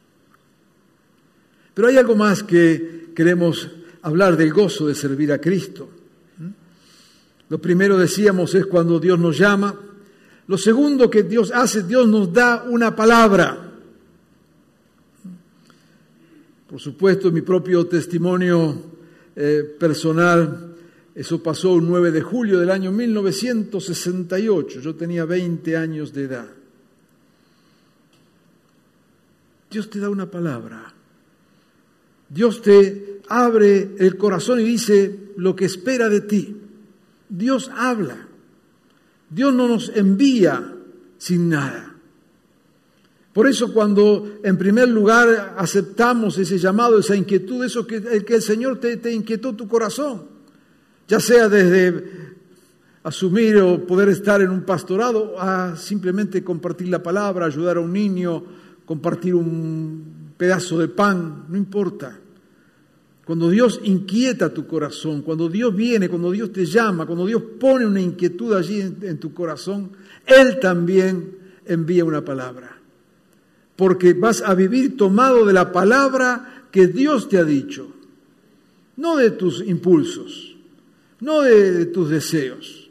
Pero 1.74 1.88
hay 1.88 1.96
algo 1.96 2.16
más 2.16 2.42
que 2.42 3.10
queremos 3.14 3.68
hablar 4.02 4.36
del 4.36 4.52
gozo 4.52 4.86
de 4.86 4.94
servir 4.94 5.32
a 5.32 5.40
Cristo. 5.40 5.88
Lo 7.48 7.60
primero 7.60 7.98
decíamos 7.98 8.54
es 8.54 8.66
cuando 8.66 8.98
Dios 8.98 9.18
nos 9.18 9.38
llama. 9.38 9.78
Lo 10.48 10.58
segundo 10.58 11.10
que 11.10 11.22
Dios 11.22 11.52
hace, 11.52 11.82
Dios 11.82 12.08
nos 12.08 12.32
da 12.32 12.64
una 12.68 12.94
palabra. 12.94 13.72
Por 16.68 16.80
supuesto, 16.80 17.30
mi 17.30 17.42
propio 17.42 17.86
testimonio 17.86 18.74
eh, 19.36 19.76
personal, 19.78 20.75
eso 21.16 21.42
pasó 21.42 21.72
un 21.72 21.88
9 21.88 22.10
de 22.10 22.20
julio 22.20 22.60
del 22.60 22.70
año 22.70 22.92
1968. 22.92 24.80
Yo 24.80 24.94
tenía 24.94 25.24
20 25.24 25.74
años 25.74 26.12
de 26.12 26.24
edad. 26.24 26.46
Dios 29.70 29.88
te 29.88 29.98
da 29.98 30.10
una 30.10 30.30
palabra. 30.30 30.92
Dios 32.28 32.60
te 32.60 33.22
abre 33.28 33.94
el 33.98 34.18
corazón 34.18 34.60
y 34.60 34.64
dice 34.64 35.32
lo 35.38 35.56
que 35.56 35.64
espera 35.64 36.10
de 36.10 36.20
ti. 36.20 36.54
Dios 37.30 37.70
habla. 37.74 38.28
Dios 39.30 39.54
no 39.54 39.68
nos 39.68 39.88
envía 39.94 40.74
sin 41.16 41.48
nada. 41.48 41.94
Por 43.32 43.46
eso 43.46 43.72
cuando 43.72 44.38
en 44.42 44.58
primer 44.58 44.90
lugar 44.90 45.54
aceptamos 45.56 46.36
ese 46.36 46.58
llamado, 46.58 46.98
esa 46.98 47.16
inquietud, 47.16 47.64
eso 47.64 47.86
que, 47.86 47.96
el 47.96 48.26
que 48.26 48.34
el 48.34 48.42
Señor 48.42 48.80
te, 48.80 48.98
te 48.98 49.12
inquietó 49.12 49.54
tu 49.54 49.66
corazón, 49.66 50.35
ya 51.08 51.20
sea 51.20 51.48
desde 51.48 52.26
asumir 53.06 53.58
o 53.58 53.86
poder 53.86 54.08
estar 54.08 54.42
en 54.42 54.50
un 54.50 54.62
pastorado 54.62 55.40
a 55.40 55.76
simplemente 55.76 56.42
compartir 56.42 56.88
la 56.88 57.02
palabra, 57.02 57.46
ayudar 57.46 57.76
a 57.76 57.80
un 57.80 57.92
niño, 57.92 58.42
compartir 58.84 59.34
un 59.34 60.32
pedazo 60.36 60.78
de 60.78 60.88
pan, 60.88 61.44
no 61.48 61.56
importa. 61.56 62.18
Cuando 63.24 63.48
Dios 63.48 63.80
inquieta 63.84 64.52
tu 64.52 64.66
corazón, 64.66 65.22
cuando 65.22 65.48
Dios 65.48 65.74
viene, 65.74 66.08
cuando 66.08 66.32
Dios 66.32 66.52
te 66.52 66.64
llama, 66.64 67.06
cuando 67.06 67.26
Dios 67.26 67.42
pone 67.60 67.86
una 67.86 68.00
inquietud 68.00 68.52
allí 68.54 68.80
en, 68.80 69.18
tu 69.18 69.32
corazón, 69.32 69.90
Él 70.26 70.58
también 70.60 71.36
envía 71.64 72.04
una 72.04 72.24
palabra. 72.24 72.76
Porque 73.76 74.14
vas 74.14 74.42
a 74.42 74.54
vivir 74.54 74.96
tomado 74.96 75.44
de 75.44 75.52
la 75.52 75.70
palabra 75.70 76.66
que 76.72 76.88
Dios 76.88 77.28
te 77.28 77.38
ha 77.38 77.44
dicho, 77.44 77.88
no 78.96 79.16
de 79.16 79.30
tus 79.30 79.60
impulsos, 79.64 80.55
no 81.20 81.42
de 81.42 81.86
tus 81.86 82.10
deseos. 82.10 82.90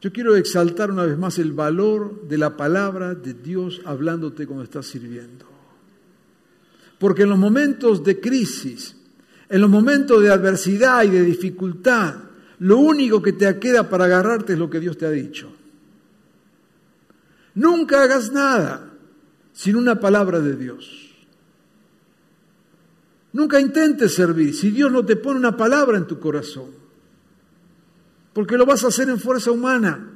Yo 0.00 0.12
quiero 0.12 0.36
exaltar 0.36 0.90
una 0.90 1.04
vez 1.04 1.18
más 1.18 1.38
el 1.38 1.52
valor 1.52 2.28
de 2.28 2.38
la 2.38 2.56
palabra 2.56 3.14
de 3.14 3.34
Dios 3.34 3.80
hablándote 3.84 4.46
cuando 4.46 4.64
estás 4.64 4.86
sirviendo. 4.86 5.46
Porque 6.98 7.22
en 7.22 7.30
los 7.30 7.38
momentos 7.38 8.04
de 8.04 8.20
crisis, 8.20 8.96
en 9.48 9.60
los 9.60 9.70
momentos 9.70 10.22
de 10.22 10.30
adversidad 10.30 11.04
y 11.04 11.10
de 11.10 11.22
dificultad, 11.22 12.14
lo 12.60 12.78
único 12.78 13.22
que 13.22 13.32
te 13.32 13.58
queda 13.58 13.88
para 13.88 14.04
agarrarte 14.04 14.52
es 14.52 14.58
lo 14.58 14.70
que 14.70 14.80
Dios 14.80 14.96
te 14.98 15.06
ha 15.06 15.10
dicho. 15.10 15.50
Nunca 17.54 18.02
hagas 18.02 18.30
nada 18.32 18.92
sin 19.52 19.74
una 19.74 19.98
palabra 19.98 20.38
de 20.38 20.54
Dios. 20.54 21.07
Nunca 23.32 23.60
intentes 23.60 24.14
servir 24.14 24.54
si 24.54 24.70
Dios 24.70 24.90
no 24.90 25.04
te 25.04 25.16
pone 25.16 25.38
una 25.38 25.56
palabra 25.56 25.98
en 25.98 26.06
tu 26.06 26.18
corazón 26.18 26.78
porque 28.38 28.56
lo 28.56 28.64
vas 28.64 28.84
a 28.84 28.86
hacer 28.86 29.08
en 29.08 29.18
fuerza 29.18 29.50
humana. 29.50 30.12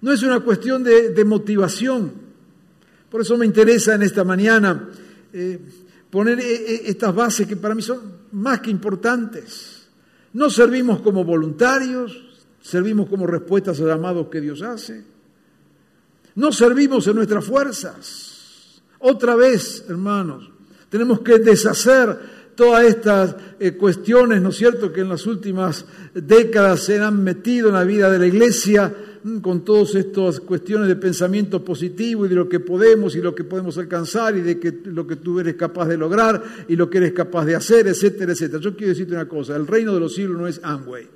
No 0.00 0.10
es 0.10 0.20
una 0.24 0.40
cuestión 0.40 0.82
de, 0.82 1.24
motivación. 1.24 2.10
Por 3.08 3.20
eso 3.20 3.38
me 3.38 3.46
interesa 3.46 3.94
en 3.94 4.02
esta 4.02 4.24
mañana 4.24 4.88
eh, 5.32 5.60
poner 6.10 6.40
eh, 6.40 6.52
eh, 6.52 6.82
estas 6.86 7.14
bases 7.14 7.46
que 7.46 7.54
para 7.54 7.76
mí 7.76 7.82
son 7.82 8.00
más 8.32 8.58
que 8.58 8.72
importantes. 8.72 9.88
No 10.32 10.50
servimos 10.50 11.00
como 11.00 11.24
voluntarios, 11.24 12.20
servimos 12.60 13.08
como 13.08 13.24
respuestas 13.28 13.80
a 13.80 13.84
llamados 13.84 14.26
que 14.32 14.40
Dios 14.40 14.62
hace. 14.62 15.04
No 16.34 16.50
servimos 16.50 17.06
en 17.06 17.14
nuestras 17.14 17.44
fuerzas. 17.44 18.82
Otra 18.98 19.36
vez, 19.36 19.84
hermanos, 19.88 20.49
tenemos 20.90 21.20
que 21.20 21.38
deshacer 21.38 22.40
todas 22.54 22.84
estas 22.84 23.36
eh, 23.58 23.72
cuestiones, 23.72 24.42
¿no 24.42 24.50
es 24.50 24.56
cierto?, 24.56 24.92
que 24.92 25.00
en 25.00 25.08
las 25.08 25.26
últimas 25.26 25.86
décadas 26.12 26.80
se 26.80 27.00
han 27.00 27.24
metido 27.24 27.68
en 27.68 27.74
la 27.74 27.84
vida 27.84 28.10
de 28.10 28.18
la 28.18 28.26
iglesia 28.26 28.94
mm, 29.22 29.38
con 29.38 29.64
todas 29.64 29.94
estas 29.94 30.40
cuestiones 30.40 30.88
de 30.88 30.96
pensamiento 30.96 31.64
positivo 31.64 32.26
y 32.26 32.28
de 32.28 32.34
lo 32.34 32.48
que 32.48 32.60
podemos 32.60 33.14
y 33.16 33.22
lo 33.22 33.34
que 33.34 33.44
podemos 33.44 33.78
alcanzar 33.78 34.36
y 34.36 34.42
de 34.42 34.80
lo 34.84 35.06
que 35.06 35.16
tú 35.16 35.40
eres 35.40 35.54
capaz 35.54 35.88
de 35.88 35.96
lograr 35.96 36.42
y 36.68 36.76
lo 36.76 36.90
que 36.90 36.98
eres 36.98 37.12
capaz 37.12 37.46
de 37.46 37.54
hacer, 37.54 37.86
etcétera, 37.86 38.32
etcétera. 38.32 38.60
Yo 38.60 38.76
quiero 38.76 38.90
decirte 38.90 39.14
una 39.14 39.28
cosa, 39.28 39.56
el 39.56 39.66
reino 39.66 39.94
de 39.94 40.00
los 40.00 40.14
siglos 40.14 40.38
no 40.38 40.46
es 40.46 40.60
Amway, 40.62 41.08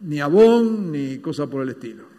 ni 0.00 0.20
Avon, 0.20 0.90
ni 0.90 1.18
cosa 1.18 1.46
por 1.46 1.62
el 1.62 1.68
estilo. 1.68 2.11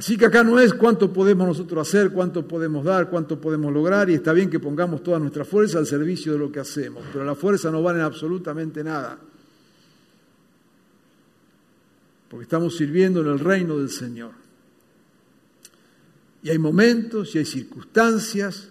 Así 0.00 0.16
que 0.16 0.24
acá 0.24 0.42
no 0.42 0.58
es 0.58 0.72
cuánto 0.72 1.12
podemos 1.12 1.46
nosotros 1.46 1.86
hacer, 1.86 2.10
cuánto 2.10 2.48
podemos 2.48 2.86
dar, 2.86 3.10
cuánto 3.10 3.38
podemos 3.38 3.70
lograr, 3.70 4.08
y 4.08 4.14
está 4.14 4.32
bien 4.32 4.48
que 4.48 4.58
pongamos 4.58 5.02
toda 5.02 5.18
nuestra 5.18 5.44
fuerza 5.44 5.76
al 5.76 5.84
servicio 5.84 6.32
de 6.32 6.38
lo 6.38 6.50
que 6.50 6.58
hacemos, 6.58 7.04
pero 7.12 7.22
la 7.22 7.34
fuerza 7.34 7.70
no 7.70 7.82
vale 7.82 8.00
absolutamente 8.00 8.82
nada, 8.82 9.18
porque 12.30 12.44
estamos 12.44 12.78
sirviendo 12.78 13.20
en 13.20 13.26
el 13.26 13.38
reino 13.38 13.76
del 13.76 13.90
Señor. 13.90 14.30
Y 16.44 16.48
hay 16.48 16.58
momentos 16.58 17.34
y 17.34 17.38
hay 17.40 17.44
circunstancias 17.44 18.70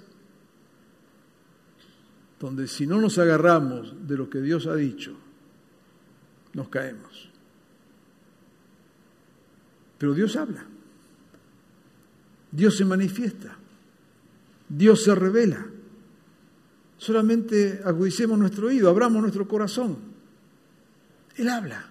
donde 2.39 2.67
si 2.67 2.87
no 2.87 2.99
nos 2.99 3.19
agarramos 3.19 3.93
de 4.07 4.17
lo 4.17 4.31
que 4.31 4.41
Dios 4.41 4.65
ha 4.65 4.73
dicho, 4.73 5.13
nos 6.53 6.69
caemos. 6.69 7.29
Pero 9.99 10.15
Dios 10.15 10.35
habla. 10.35 10.65
Dios 12.51 12.77
se 12.77 12.85
manifiesta, 12.85 13.57
Dios 14.67 15.03
se 15.03 15.13
revela. 15.15 15.65
Solamente 16.97 17.81
agudicemos 17.85 18.37
nuestro 18.37 18.67
oído, 18.67 18.89
abramos 18.89 19.21
nuestro 19.21 19.47
corazón. 19.47 19.97
Él 21.37 21.47
habla, 21.47 21.89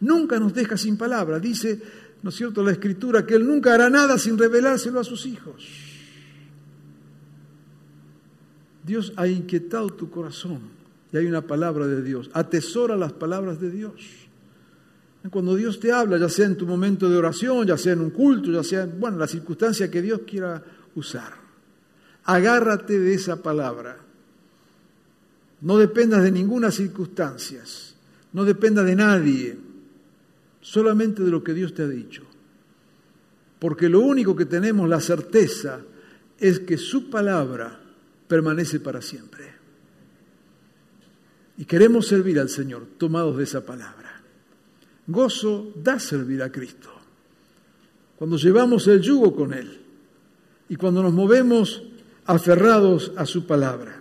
nunca 0.00 0.38
nos 0.38 0.52
deja 0.52 0.76
sin 0.76 0.96
palabra. 0.96 1.38
Dice, 1.38 1.80
¿no 2.22 2.30
es 2.30 2.36
cierto?, 2.36 2.62
la 2.62 2.72
Escritura, 2.72 3.24
que 3.24 3.34
Él 3.34 3.46
nunca 3.46 3.72
hará 3.72 3.88
nada 3.88 4.18
sin 4.18 4.36
revelárselo 4.36 5.00
a 5.00 5.04
sus 5.04 5.24
hijos. 5.24 5.66
Dios 8.84 9.12
ha 9.16 9.26
inquietado 9.26 9.90
tu 9.90 10.10
corazón 10.10 10.60
y 11.12 11.16
hay 11.16 11.26
una 11.26 11.42
palabra 11.42 11.86
de 11.86 12.02
Dios. 12.02 12.30
Atesora 12.34 12.96
las 12.96 13.12
palabras 13.12 13.60
de 13.60 13.70
Dios. 13.70 13.94
Cuando 15.30 15.54
Dios 15.54 15.78
te 15.78 15.92
habla, 15.92 16.18
ya 16.18 16.28
sea 16.28 16.46
en 16.46 16.56
tu 16.56 16.66
momento 16.66 17.08
de 17.08 17.16
oración, 17.16 17.66
ya 17.66 17.78
sea 17.78 17.92
en 17.92 18.00
un 18.00 18.10
culto, 18.10 18.50
ya 18.50 18.64
sea 18.64 18.82
en 18.82 18.98
bueno, 18.98 19.18
la 19.18 19.28
circunstancia 19.28 19.90
que 19.90 20.02
Dios 20.02 20.22
quiera 20.26 20.62
usar. 20.94 21.34
Agárrate 22.24 22.98
de 22.98 23.14
esa 23.14 23.40
palabra. 23.42 23.98
No 25.60 25.78
dependas 25.78 26.24
de 26.24 26.32
ninguna 26.32 26.72
circunstancia, 26.72 27.62
no 28.32 28.44
dependas 28.44 28.84
de 28.84 28.96
nadie, 28.96 29.58
solamente 30.60 31.22
de 31.22 31.30
lo 31.30 31.44
que 31.44 31.54
Dios 31.54 31.72
te 31.72 31.82
ha 31.82 31.88
dicho. 31.88 32.24
Porque 33.60 33.88
lo 33.88 34.00
único 34.00 34.34
que 34.34 34.46
tenemos 34.46 34.88
la 34.88 35.00
certeza 35.00 35.80
es 36.36 36.58
que 36.58 36.76
su 36.76 37.10
palabra 37.10 37.78
permanece 38.26 38.80
para 38.80 39.00
siempre. 39.00 39.52
Y 41.58 41.64
queremos 41.64 42.08
servir 42.08 42.40
al 42.40 42.48
Señor 42.48 42.86
tomados 42.98 43.36
de 43.36 43.44
esa 43.44 43.64
palabra. 43.64 44.01
Gozo 45.06 45.72
da 45.76 45.98
servir 45.98 46.42
a 46.42 46.50
Cristo. 46.50 46.90
Cuando 48.16 48.36
llevamos 48.36 48.86
el 48.86 49.00
yugo 49.00 49.34
con 49.34 49.52
Él 49.52 49.80
y 50.68 50.76
cuando 50.76 51.02
nos 51.02 51.12
movemos 51.12 51.82
aferrados 52.26 53.12
a 53.16 53.26
su 53.26 53.46
palabra. 53.46 54.00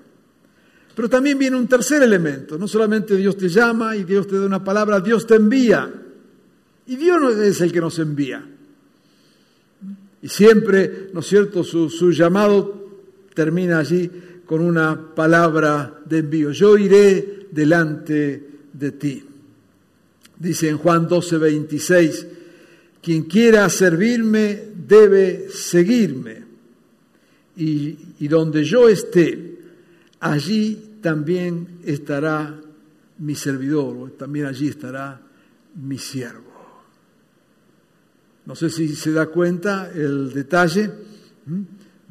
Pero 0.95 1.09
también 1.09 1.39
viene 1.39 1.57
un 1.57 1.67
tercer 1.67 2.03
elemento. 2.03 2.57
No 2.57 2.67
solamente 2.67 3.15
Dios 3.15 3.37
te 3.37 3.49
llama 3.49 3.95
y 3.95 4.03
Dios 4.03 4.27
te 4.27 4.37
da 4.37 4.45
una 4.45 4.63
palabra, 4.63 4.99
Dios 4.99 5.25
te 5.25 5.35
envía. 5.35 5.91
Y 6.85 6.95
Dios 6.95 7.37
es 7.37 7.61
el 7.61 7.71
que 7.71 7.81
nos 7.81 7.97
envía. 7.99 8.47
Y 10.21 10.27
siempre, 10.27 11.09
¿no 11.13 11.21
es 11.21 11.27
cierto?, 11.27 11.63
su, 11.63 11.89
su 11.89 12.11
llamado 12.11 12.89
termina 13.33 13.79
allí 13.79 14.11
con 14.45 14.61
una 14.61 15.15
palabra 15.15 16.01
de 16.05 16.19
envío. 16.19 16.51
Yo 16.51 16.77
iré 16.77 17.47
delante 17.51 18.49
de 18.73 18.91
ti. 18.91 19.23
Dice 20.41 20.69
en 20.69 20.77
Juan 20.79 21.07
12, 21.07 21.37
26, 21.37 22.27
quien 22.99 23.25
quiera 23.25 23.69
servirme 23.69 24.59
debe 24.75 25.49
seguirme. 25.49 26.41
Y, 27.57 28.27
donde 28.27 28.63
yo 28.63 28.89
esté, 28.89 29.59
allí 30.19 30.97
también 30.99 31.81
estará 31.85 32.59
mi 33.19 33.35
servidor, 33.35 33.97
o 33.97 34.11
también 34.13 34.47
allí 34.47 34.69
estará 34.69 35.21
mi 35.75 35.99
siervo. 35.99 36.51
No 38.47 38.55
sé 38.55 38.71
si 38.71 38.95
se 38.95 39.11
da 39.11 39.27
cuenta 39.27 39.91
el 39.93 40.33
detalle. 40.33 40.89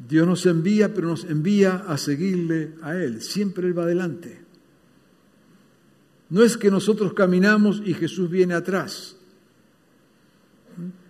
Dios 0.07 0.25
nos 0.25 0.45
envía, 0.45 0.93
pero 0.93 1.09
nos 1.09 1.25
envía 1.25 1.83
a 1.85 1.97
seguirle 1.97 2.75
a 2.81 2.95
Él. 2.95 3.21
Siempre 3.21 3.67
Él 3.67 3.77
va 3.77 3.83
adelante. 3.83 4.40
No 6.31 6.43
es 6.43 6.55
que 6.55 6.71
nosotros 6.71 7.13
caminamos 7.13 7.81
y 7.85 7.93
Jesús 7.93 8.29
viene 8.29 8.53
atrás. 8.53 9.17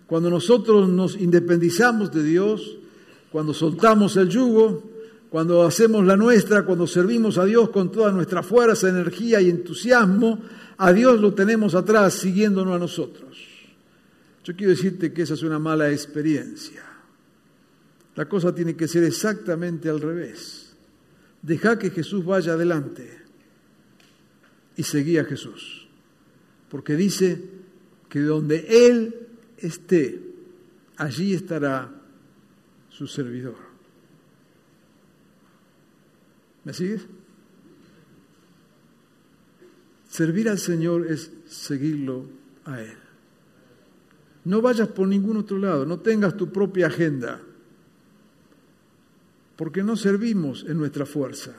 Cuando 0.08 0.28
nosotros 0.28 0.88
nos 0.88 1.14
independizamos 1.14 2.10
de 2.10 2.24
Dios, 2.24 2.76
cuando 3.30 3.54
soltamos 3.54 4.16
el 4.16 4.28
yugo, 4.28 4.82
cuando 5.30 5.62
hacemos 5.62 6.04
la 6.04 6.16
nuestra, 6.16 6.64
cuando 6.64 6.88
servimos 6.88 7.38
a 7.38 7.44
Dios 7.44 7.70
con 7.70 7.92
toda 7.92 8.10
nuestra 8.10 8.42
fuerza, 8.42 8.88
energía 8.88 9.40
y 9.40 9.48
entusiasmo, 9.48 10.40
a 10.76 10.92
Dios 10.92 11.20
lo 11.20 11.32
tenemos 11.32 11.76
atrás 11.76 12.14
siguiéndonos 12.14 12.74
a 12.74 12.80
nosotros. 12.80 13.38
Yo 14.42 14.56
quiero 14.56 14.72
decirte 14.72 15.12
que 15.12 15.22
esa 15.22 15.34
es 15.34 15.44
una 15.44 15.60
mala 15.60 15.88
experiencia. 15.92 16.82
La 18.16 18.28
cosa 18.28 18.52
tiene 18.52 18.74
que 18.74 18.88
ser 18.88 19.04
exactamente 19.04 19.88
al 19.88 20.00
revés. 20.00 20.74
Deja 21.40 21.78
que 21.78 21.90
Jesús 21.90 22.24
vaya 22.24 22.54
adelante 22.54 23.21
y 24.76 24.82
seguí 24.82 25.18
a 25.18 25.24
Jesús. 25.24 25.88
Porque 26.68 26.96
dice 26.96 27.42
que 28.08 28.20
donde 28.20 28.88
Él 28.88 29.28
esté, 29.58 30.20
allí 30.96 31.34
estará 31.34 31.90
su 32.88 33.06
servidor. 33.06 33.56
¿Me 36.64 36.72
sigues? 36.72 37.06
Servir 40.08 40.48
al 40.48 40.58
Señor 40.58 41.06
es 41.10 41.32
seguirlo 41.46 42.26
a 42.64 42.80
Él. 42.80 42.98
No 44.44 44.60
vayas 44.60 44.88
por 44.88 45.08
ningún 45.08 45.36
otro 45.36 45.58
lado, 45.58 45.86
no 45.86 46.00
tengas 46.00 46.36
tu 46.36 46.52
propia 46.52 46.88
agenda, 46.88 47.40
porque 49.56 49.82
no 49.82 49.96
servimos 49.96 50.64
en 50.68 50.78
nuestra 50.78 51.06
fuerza, 51.06 51.54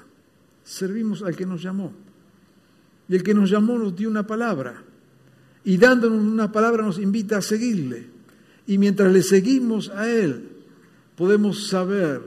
servimos 0.63 1.23
al 1.23 1.35
que 1.35 1.45
nos 1.45 1.63
llamó. 1.63 1.93
Y 3.09 3.15
el 3.15 3.23
que 3.23 3.33
nos 3.33 3.49
llamó 3.49 3.77
nos 3.77 3.95
dio 3.95 4.09
una 4.09 4.25
palabra, 4.25 4.83
y 5.65 5.77
dándonos 5.77 6.19
una 6.19 6.51
palabra 6.51 6.83
nos 6.83 6.99
invita 6.99 7.37
a 7.37 7.41
seguirle. 7.41 8.05
Y 8.67 8.77
mientras 8.77 9.11
le 9.11 9.23
seguimos 9.23 9.89
a 9.89 10.09
Él, 10.09 10.49
podemos 11.15 11.67
saber 11.67 12.21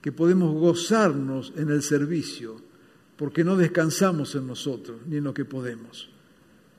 que 0.00 0.12
podemos 0.12 0.54
gozarnos 0.54 1.52
en 1.56 1.70
el 1.70 1.82
servicio, 1.82 2.60
porque 3.16 3.44
no 3.44 3.56
descansamos 3.56 4.34
en 4.34 4.46
nosotros 4.46 5.00
ni 5.06 5.18
en 5.18 5.24
lo 5.24 5.34
que 5.34 5.44
podemos, 5.44 6.08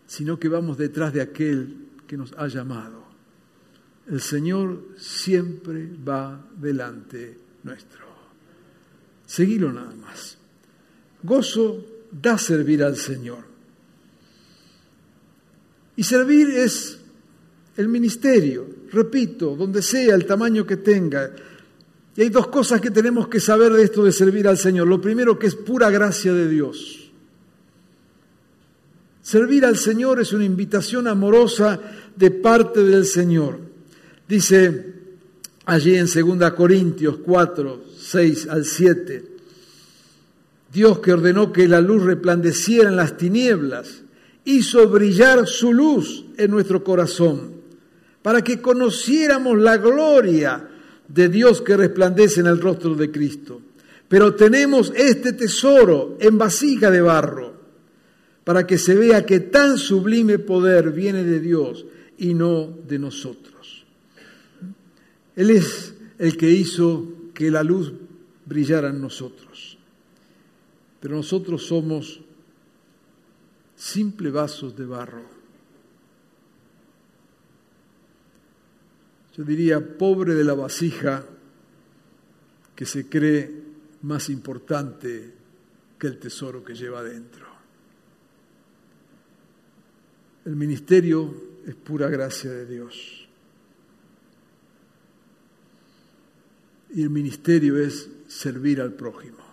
sino 0.08 0.40
que 0.40 0.50
vamos 0.50 0.78
detrás 0.78 1.14
de 1.14 1.22
aquel 1.22 1.76
que 2.08 2.18
nos 2.18 2.34
ha 2.34 2.48
llamado. 2.48 3.02
El 4.08 4.20
Señor 4.22 4.90
siempre 4.98 5.88
va 6.08 6.44
delante 6.60 7.38
nuestro. 7.64 8.06
Seguilo 9.26 9.72
nada 9.72 9.94
más. 9.96 10.38
Gozo 11.24 11.86
da 12.12 12.38
servir 12.38 12.84
al 12.84 12.98
Señor. 12.98 13.40
Y 15.96 16.04
servir 16.04 16.50
es 16.50 17.00
el 17.78 17.88
ministerio, 17.88 18.68
repito, 18.92 19.56
donde 19.56 19.82
sea, 19.82 20.16
el 20.16 20.26
tamaño 20.26 20.66
que 20.66 20.78
tenga. 20.78 21.32
Y 22.16 22.22
hay 22.22 22.30
dos 22.30 22.48
cosas 22.48 22.82
que 22.82 22.92
tenemos 22.92 23.28
que 23.28 23.40
saber 23.40 23.72
de 23.72 23.84
esto 23.84 24.04
de 24.04 24.12
servir 24.12 24.48
al 24.48 24.58
Señor. 24.58 24.88
Lo 24.88 25.00
primero 25.00 25.38
que 25.40 25.48
es 25.48 25.56
pura 25.56 25.90
gracia 25.90 26.34
de 26.34 26.50
Dios. 26.50 27.12
Servir 29.22 29.66
al 29.66 29.78
Señor 29.78 30.20
es 30.20 30.34
una 30.34 30.44
invitación 30.44 31.08
amorosa 31.08 31.80
de 32.16 32.32
parte 32.32 32.84
del 32.84 33.06
Señor. 33.06 33.60
Dice 34.28 34.94
allí 35.66 35.96
en 35.96 36.08
2 36.08 36.52
Corintios 36.52 37.18
4, 37.24 37.84
6 37.98 38.48
al 38.50 38.66
7, 38.66 39.26
Dios 40.72 41.00
que 41.00 41.14
ordenó 41.14 41.52
que 41.52 41.68
la 41.68 41.82
luz 41.82 42.04
resplandeciera 42.04 42.90
en 42.90 42.96
las 42.96 43.18
tinieblas, 43.18 44.04
hizo 44.46 44.88
brillar 44.88 45.48
su 45.48 45.74
luz 45.74 46.26
en 46.38 46.52
nuestro 46.52 46.84
corazón, 46.84 47.54
para 48.22 48.44
que 48.44 48.62
conociéramos 48.62 49.60
la 49.60 49.78
gloria 49.78 50.70
de 51.08 51.28
Dios 51.28 51.62
que 51.62 51.76
resplandece 51.76 52.40
en 52.40 52.48
el 52.48 52.62
rostro 52.62 52.96
de 52.96 53.12
Cristo. 53.12 53.62
Pero 54.08 54.36
tenemos 54.36 54.92
este 54.96 55.34
tesoro 55.34 56.18
en 56.20 56.38
vasija 56.38 56.90
de 56.92 57.02
barro 57.02 57.52
para 58.44 58.66
que 58.66 58.78
se 58.78 58.96
vea 58.96 59.26
que 59.26 59.40
tan 59.40 59.78
sublime 59.78 60.40
poder 60.40 60.92
viene 60.92 61.24
de 61.24 61.40
Dios 61.40 61.86
y 62.18 62.34
no 62.34 62.78
de 62.88 63.00
nosotros. 63.00 63.86
Él 65.36 65.50
es 65.52 65.94
el 66.18 66.38
que 66.38 66.50
hizo 66.50 67.08
que 67.34 67.50
la 67.52 67.64
luz 67.64 67.94
brillara 68.46 68.90
en 68.90 69.02
nosotros. 69.02 69.71
Pero 71.02 71.16
nosotros 71.16 71.66
somos 71.66 72.22
simples 73.76 74.32
vasos 74.32 74.76
de 74.78 74.86
barro. 74.86 75.26
Yo 79.36 79.44
diría, 79.44 79.98
pobre 79.98 80.36
de 80.36 80.44
la 80.44 80.54
vasija 80.54 81.26
que 82.76 82.86
se 82.86 83.10
cree 83.10 83.52
más 84.04 84.30
importante 84.30 85.34
que 85.98 86.08
el 86.08 86.20
tesoro 86.20 86.64
que 86.64 86.76
lleva 86.76 87.04
dentro. 87.04 87.48
El 90.46 90.56
ministerio 90.56 91.34
es 91.66 91.76
pura 91.76 92.10
gracia 92.10 92.52
de 92.52 92.66
Dios. 92.66 93.28
Y 96.94 97.04
el 97.04 97.10
ministerio 97.10 97.78
es 97.78 98.10
servir 98.28 98.82
al 98.82 98.94
prójimo. 98.94 99.51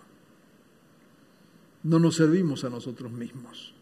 No 1.83 1.99
nos 1.99 2.15
servimos 2.15 2.63
a 2.63 2.69
nosotros 2.69 3.11
mismos. 3.11 3.73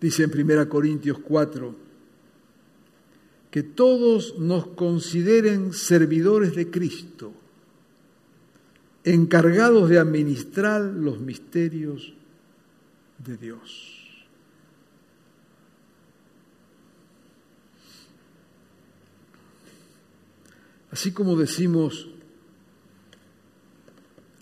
Dice 0.00 0.24
en 0.24 0.50
1 0.50 0.68
Corintios 0.68 1.18
4 1.18 1.76
que 3.50 3.62
todos 3.62 4.38
nos 4.38 4.66
consideren 4.68 5.74
servidores 5.74 6.56
de 6.56 6.70
Cristo, 6.70 7.34
encargados 9.04 9.90
de 9.90 9.98
administrar 9.98 10.80
los 10.80 11.20
misterios 11.20 12.14
de 13.18 13.36
Dios. 13.36 14.02
Así 20.90 21.12
como 21.12 21.36
decimos, 21.36 22.08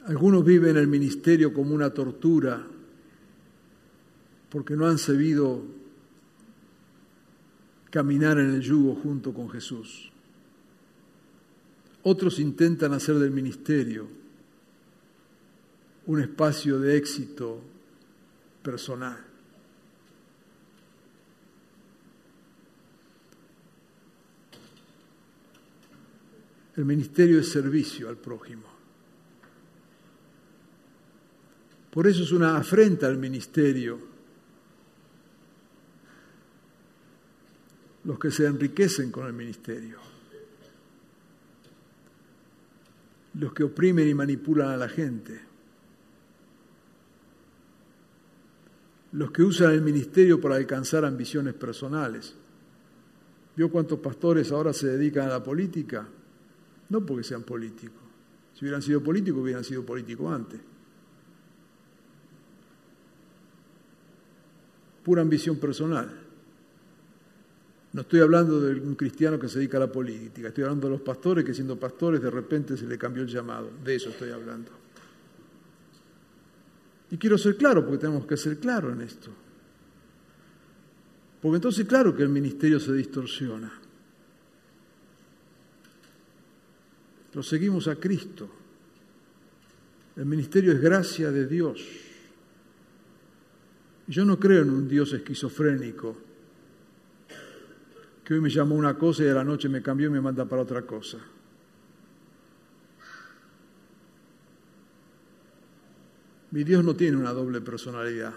algunos 0.06 0.44
viven 0.44 0.76
el 0.76 0.86
ministerio 0.86 1.52
como 1.52 1.74
una 1.74 1.90
tortura 1.90 2.66
porque 4.48 4.74
no 4.74 4.86
han 4.86 4.98
sabido 4.98 5.62
caminar 7.90 8.38
en 8.38 8.54
el 8.54 8.60
yugo 8.60 8.94
junto 8.94 9.32
con 9.32 9.50
Jesús. 9.50 10.10
Otros 12.02 12.38
intentan 12.38 12.92
hacer 12.92 13.16
del 13.16 13.30
ministerio 13.30 14.08
un 16.06 16.20
espacio 16.20 16.80
de 16.80 16.96
éxito 16.96 17.60
personal. 18.62 19.26
El 26.76 26.84
ministerio 26.86 27.40
es 27.40 27.50
servicio 27.50 28.08
al 28.08 28.16
prójimo. 28.16 28.79
Por 31.90 32.06
eso 32.06 32.22
es 32.22 32.32
una 32.32 32.56
afrenta 32.56 33.06
al 33.08 33.18
ministerio. 33.18 33.98
Los 38.04 38.18
que 38.18 38.30
se 38.30 38.46
enriquecen 38.46 39.10
con 39.10 39.26
el 39.26 39.32
ministerio. 39.32 39.98
Los 43.34 43.52
que 43.52 43.64
oprimen 43.64 44.08
y 44.08 44.14
manipulan 44.14 44.68
a 44.68 44.76
la 44.76 44.88
gente. 44.88 45.40
Los 49.12 49.32
que 49.32 49.42
usan 49.42 49.72
el 49.72 49.82
ministerio 49.82 50.40
para 50.40 50.54
alcanzar 50.54 51.04
ambiciones 51.04 51.54
personales. 51.54 52.34
¿Vio 53.56 53.70
cuántos 53.70 53.98
pastores 53.98 54.52
ahora 54.52 54.72
se 54.72 54.86
dedican 54.86 55.26
a 55.26 55.32
la 55.32 55.42
política? 55.42 56.06
No 56.88 57.04
porque 57.04 57.24
sean 57.24 57.42
políticos. 57.42 58.00
Si 58.54 58.64
hubieran 58.64 58.82
sido 58.82 59.02
políticos, 59.02 59.42
hubieran 59.42 59.64
sido 59.64 59.84
políticos 59.84 60.32
antes. 60.32 60.60
Pura 65.04 65.22
ambición 65.22 65.56
personal. 65.56 66.10
No 67.92 68.02
estoy 68.02 68.20
hablando 68.20 68.60
de 68.60 68.80
un 68.80 68.94
cristiano 68.94 69.38
que 69.38 69.48
se 69.48 69.58
dedica 69.58 69.76
a 69.76 69.80
la 69.80 69.90
política, 69.90 70.48
estoy 70.48 70.62
hablando 70.62 70.86
de 70.86 70.92
los 70.92 71.00
pastores 71.00 71.44
que 71.44 71.52
siendo 71.52 71.78
pastores 71.78 72.22
de 72.22 72.30
repente 72.30 72.76
se 72.76 72.86
le 72.86 72.96
cambió 72.96 73.22
el 73.22 73.28
llamado. 73.28 73.70
De 73.82 73.96
eso 73.96 74.10
estoy 74.10 74.30
hablando. 74.30 74.70
Y 77.10 77.16
quiero 77.16 77.36
ser 77.36 77.56
claro, 77.56 77.84
porque 77.84 77.98
tenemos 77.98 78.26
que 78.26 78.36
ser 78.36 78.58
claros 78.58 78.92
en 78.92 79.00
esto. 79.00 79.30
Porque 81.42 81.56
entonces 81.56 81.84
claro 81.86 82.14
que 82.14 82.22
el 82.22 82.28
ministerio 82.28 82.78
se 82.78 82.92
distorsiona. 82.92 83.72
Pero 87.30 87.42
seguimos 87.42 87.88
a 87.88 87.96
Cristo. 87.96 88.48
El 90.16 90.26
ministerio 90.26 90.72
es 90.72 90.80
gracia 90.80 91.32
de 91.32 91.46
Dios. 91.46 91.80
Yo 94.10 94.24
no 94.24 94.40
creo 94.40 94.62
en 94.62 94.70
un 94.70 94.88
Dios 94.88 95.12
esquizofrénico 95.12 96.16
que 98.24 98.34
hoy 98.34 98.40
me 98.40 98.50
llamó 98.50 98.74
una 98.74 98.98
cosa 98.98 99.22
y 99.22 99.28
a 99.28 99.34
la 99.34 99.44
noche 99.44 99.68
me 99.68 99.82
cambió 99.82 100.08
y 100.08 100.10
me 100.10 100.20
manda 100.20 100.44
para 100.46 100.62
otra 100.62 100.82
cosa. 100.82 101.18
Mi 106.50 106.64
Dios 106.64 106.82
no 106.82 106.96
tiene 106.96 107.18
una 107.18 107.32
doble 107.32 107.60
personalidad. 107.60 108.34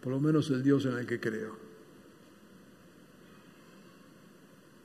Por 0.00 0.12
lo 0.12 0.20
menos 0.20 0.48
el 0.50 0.62
Dios 0.62 0.84
en 0.84 0.98
el 0.98 1.04
que 1.04 1.18
creo. 1.18 1.56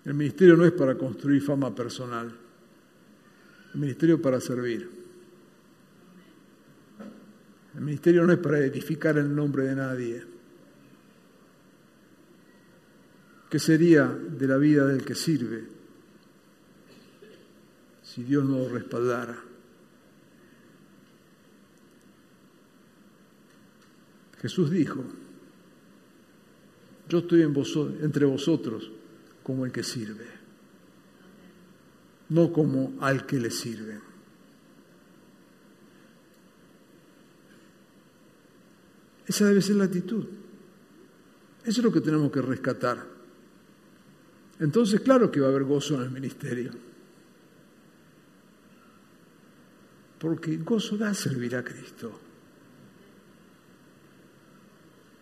El 0.04 0.16
ministerio 0.16 0.58
no 0.58 0.66
es 0.66 0.72
para 0.72 0.98
construir 0.98 1.44
fama 1.44 1.76
personal. 1.76 2.36
El 3.76 3.80
ministerio 3.80 4.20
para 4.20 4.42
servir. 4.42 4.95
El 7.76 7.82
ministerio 7.82 8.26
no 8.26 8.32
es 8.32 8.40
para 8.40 8.60
edificar 8.60 9.18
el 9.18 9.36
nombre 9.36 9.66
de 9.66 9.76
nadie. 9.76 10.24
¿Qué 13.50 13.60
sería 13.60 14.08
de 14.08 14.48
la 14.48 14.58
vida 14.58 14.86
del 14.86 15.04
que 15.04 15.16
sirve 15.16 15.64
si 18.02 18.24
Dios 18.24 18.46
no 18.46 18.60
lo 18.60 18.70
respaldara? 18.70 19.38
Jesús 24.42 24.72
dijo, 24.72 25.04
yo 27.10 27.20
estoy 27.20 27.42
entre 27.42 28.26
vosotros 28.26 28.92
como 29.44 29.66
el 29.66 29.72
que 29.72 29.84
sirve, 29.84 30.26
no 32.30 32.52
como 32.52 32.94
al 33.02 33.26
que 33.26 33.40
le 33.40 33.52
sirve. 33.52 34.15
Esa 39.28 39.46
debe 39.46 39.62
ser 39.62 39.76
la 39.78 39.86
actitud. 39.86 40.26
Eso 41.66 41.82
es 41.82 41.84
lo 41.84 41.92
que 41.92 42.02
tenemos 42.02 42.32
que 42.32 42.42
rescatar. 42.42 43.04
Entonces, 44.60 45.02
claro 45.02 45.32
que 45.32 45.40
va 45.40 45.48
a 45.48 45.50
haber 45.50 45.64
gozo 45.64 45.96
en 45.96 46.04
el 46.04 46.12
ministerio. 46.12 46.72
Porque 50.20 50.58
gozo 50.58 50.96
da 50.98 51.14
servir 51.14 51.56
a 51.56 51.64
Cristo. 51.64 52.20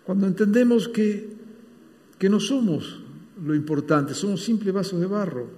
Cuando 0.03 0.27
entendemos 0.27 0.89
que, 0.89 1.33
que 2.19 2.29
no 2.29 2.39
somos 2.39 2.99
lo 3.43 3.55
importante, 3.55 4.13
somos 4.13 4.43
simples 4.43 4.73
vasos 4.73 4.99
de 4.99 5.07
barro. 5.07 5.49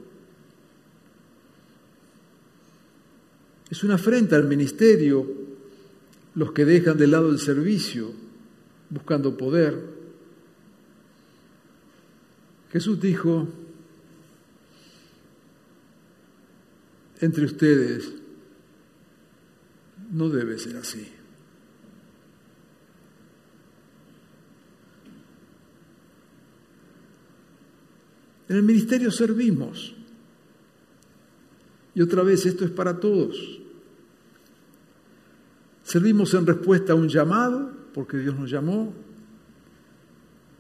Es 3.70 3.84
una 3.84 3.96
afrenta 3.96 4.36
al 4.36 4.46
ministerio 4.46 5.26
los 6.36 6.52
que 6.52 6.64
dejan 6.64 6.98
de 6.98 7.08
lado 7.08 7.32
el 7.32 7.40
servicio 7.40 8.25
buscando 8.90 9.38
poder. 9.38 9.96
Jesús 12.72 13.00
dijo, 13.00 13.48
entre 17.22 17.46
ustedes 17.46 18.12
no 20.12 20.30
debe 20.30 20.60
ser 20.60 20.78
así. 20.78 21.12
En 28.48 28.58
el 28.58 28.64
ministerio 28.64 29.12
servimos. 29.12 29.96
Y 31.96 32.02
otra 32.02 32.24
vez, 32.24 32.46
esto 32.46 32.66
es 32.66 32.72
para 32.72 33.00
todos. 33.00 33.38
Servimos 35.84 36.34
en 36.34 36.46
respuesta 36.46 36.94
a 36.94 36.96
un 36.96 37.08
llamado, 37.08 37.72
porque 37.96 38.18
Dios 38.18 38.38
nos 38.38 38.52
llamó. 38.52 38.94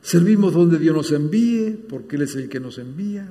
Servimos 0.01 0.53
donde 0.53 0.79
Dios 0.79 0.95
nos 0.95 1.11
envíe, 1.11 1.71
porque 1.89 2.15
Él 2.15 2.21
es 2.21 2.35
el 2.37 2.47
que 2.47 2.61
nos 2.61 2.77
envía. 2.77 3.29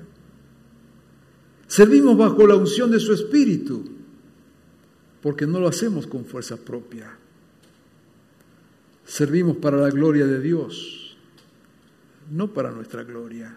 Servimos 1.67 2.19
bajo 2.19 2.47
la 2.47 2.55
unción 2.55 2.91
de 2.91 3.01
su 3.01 3.15
Espíritu, 3.15 3.83
porque 5.23 5.47
no 5.47 5.59
lo 5.59 5.69
hacemos 5.69 6.07
con 6.07 6.27
fuerza 6.27 6.59
propia. 6.59 7.17
Servimos 9.07 9.57
para 9.57 9.79
la 9.79 9.89
gloria 9.89 10.27
de 10.27 10.39
Dios, 10.39 11.17
no 12.31 12.53
para 12.53 12.73
nuestra 12.73 13.05
gloria 13.05 13.57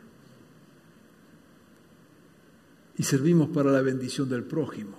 y 2.97 3.03
servimos 3.03 3.49
para 3.49 3.71
la 3.71 3.81
bendición 3.81 4.29
del 4.29 4.43
prójimo, 4.43 4.97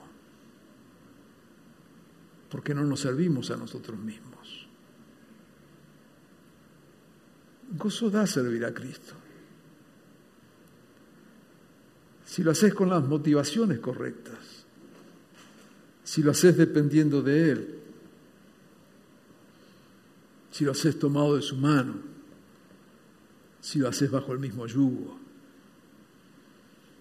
porque 2.50 2.74
no 2.74 2.84
nos 2.84 3.00
servimos 3.00 3.50
a 3.50 3.56
nosotros 3.56 3.98
mismos. 3.98 4.67
Gozo 7.70 8.10
da 8.10 8.26
servir 8.26 8.64
a 8.64 8.72
Cristo. 8.72 9.14
Si 12.24 12.42
lo 12.42 12.50
haces 12.50 12.74
con 12.74 12.88
las 12.88 13.02
motivaciones 13.04 13.78
correctas, 13.78 14.64
si 16.04 16.22
lo 16.22 16.30
haces 16.30 16.56
dependiendo 16.56 17.22
de 17.22 17.50
Él, 17.50 17.78
si 20.50 20.64
lo 20.64 20.72
haces 20.72 20.98
tomado 20.98 21.36
de 21.36 21.42
su 21.42 21.56
mano, 21.56 21.94
si 23.60 23.78
lo 23.78 23.88
haces 23.88 24.10
bajo 24.10 24.32
el 24.32 24.38
mismo 24.38 24.66
yugo 24.66 25.28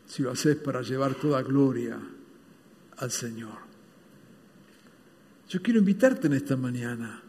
si 0.07 0.23
lo 0.23 0.31
haces 0.31 0.55
para 0.55 0.81
llevar 0.81 1.15
toda 1.15 1.41
gloria 1.43 1.99
al 2.97 3.11
Señor. 3.11 3.67
Yo 5.49 5.61
quiero 5.61 5.79
invitarte 5.79 6.27
en 6.27 6.33
esta 6.33 6.55
mañana 6.55 7.21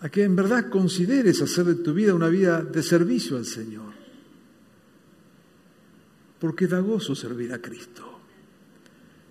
a 0.00 0.08
que 0.08 0.24
en 0.24 0.34
verdad 0.34 0.70
consideres 0.70 1.42
hacer 1.42 1.66
de 1.66 1.74
tu 1.76 1.92
vida 1.92 2.14
una 2.14 2.28
vida 2.28 2.62
de 2.62 2.82
servicio 2.82 3.36
al 3.36 3.44
Señor. 3.44 3.92
Porque 6.38 6.66
da 6.66 6.80
gozo 6.80 7.14
servir 7.14 7.52
a 7.52 7.60
Cristo. 7.60 8.18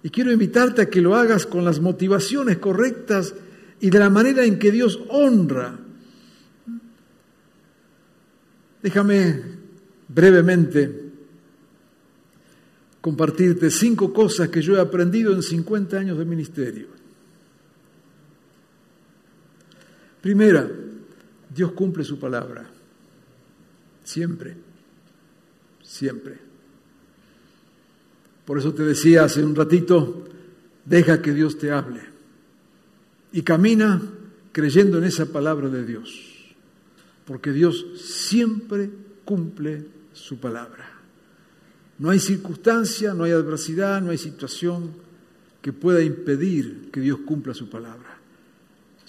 Y 0.04 0.10
quiero 0.12 0.32
invitarte 0.32 0.84
a 0.84 0.90
que 0.90 1.02
lo 1.02 1.16
hagas 1.16 1.46
con 1.46 1.66
las 1.66 1.80
motivaciones 1.80 2.60
correctas 2.60 3.34
y 3.82 3.90
de 3.90 4.00
la 4.00 4.10
manera 4.10 4.46
en 4.46 4.60
que 4.60 4.72
Dios 4.72 5.00
honra. 5.10 5.78
Déjame 8.82 9.42
brevemente 10.08 11.10
compartirte 13.02 13.72
cinco 13.72 14.14
cosas 14.14 14.50
que 14.50 14.62
yo 14.62 14.76
he 14.76 14.80
aprendido 14.80 15.34
en 15.34 15.42
50 15.42 15.98
años 15.98 16.18
de 16.18 16.26
ministerio. 16.26 16.99
Primera, 20.22 20.70
Dios 21.54 21.72
cumple 21.72 22.04
su 22.04 22.20
palabra. 22.20 22.70
Siempre, 24.04 24.56
siempre. 25.82 26.38
Por 28.46 28.58
eso 28.58 28.74
te 28.74 28.84
decía 28.84 29.26
hace 29.26 29.44
un 29.44 29.56
ratito, 29.56 30.28
deja 30.86 31.22
que 31.22 31.34
Dios 31.34 31.58
te 31.58 31.72
hable 31.72 32.02
y 33.32 33.44
camina 33.44 34.02
creyendo 34.52 34.98
en 34.98 35.04
esa 35.04 35.28
palabra 35.28 35.70
de 35.70 35.86
Dios, 35.86 36.56
porque 37.26 37.52
Dios 37.52 37.86
siempre 38.02 38.90
cumple 39.24 39.86
su 40.14 40.40
palabra. 40.40 40.90
No 42.00 42.10
hay 42.10 42.20
circunstancia, 42.20 43.14
no 43.14 43.26
hay 43.26 43.32
adversidad, 43.32 44.02
no 44.02 44.12
hay 44.12 44.18
situación 44.18 44.94
que 45.62 45.74
pueda 45.74 46.02
impedir 46.02 46.90
que 46.92 47.02
Dios 47.02 47.20
cumpla 47.26 47.54
su 47.54 47.70
palabra. 47.70 48.19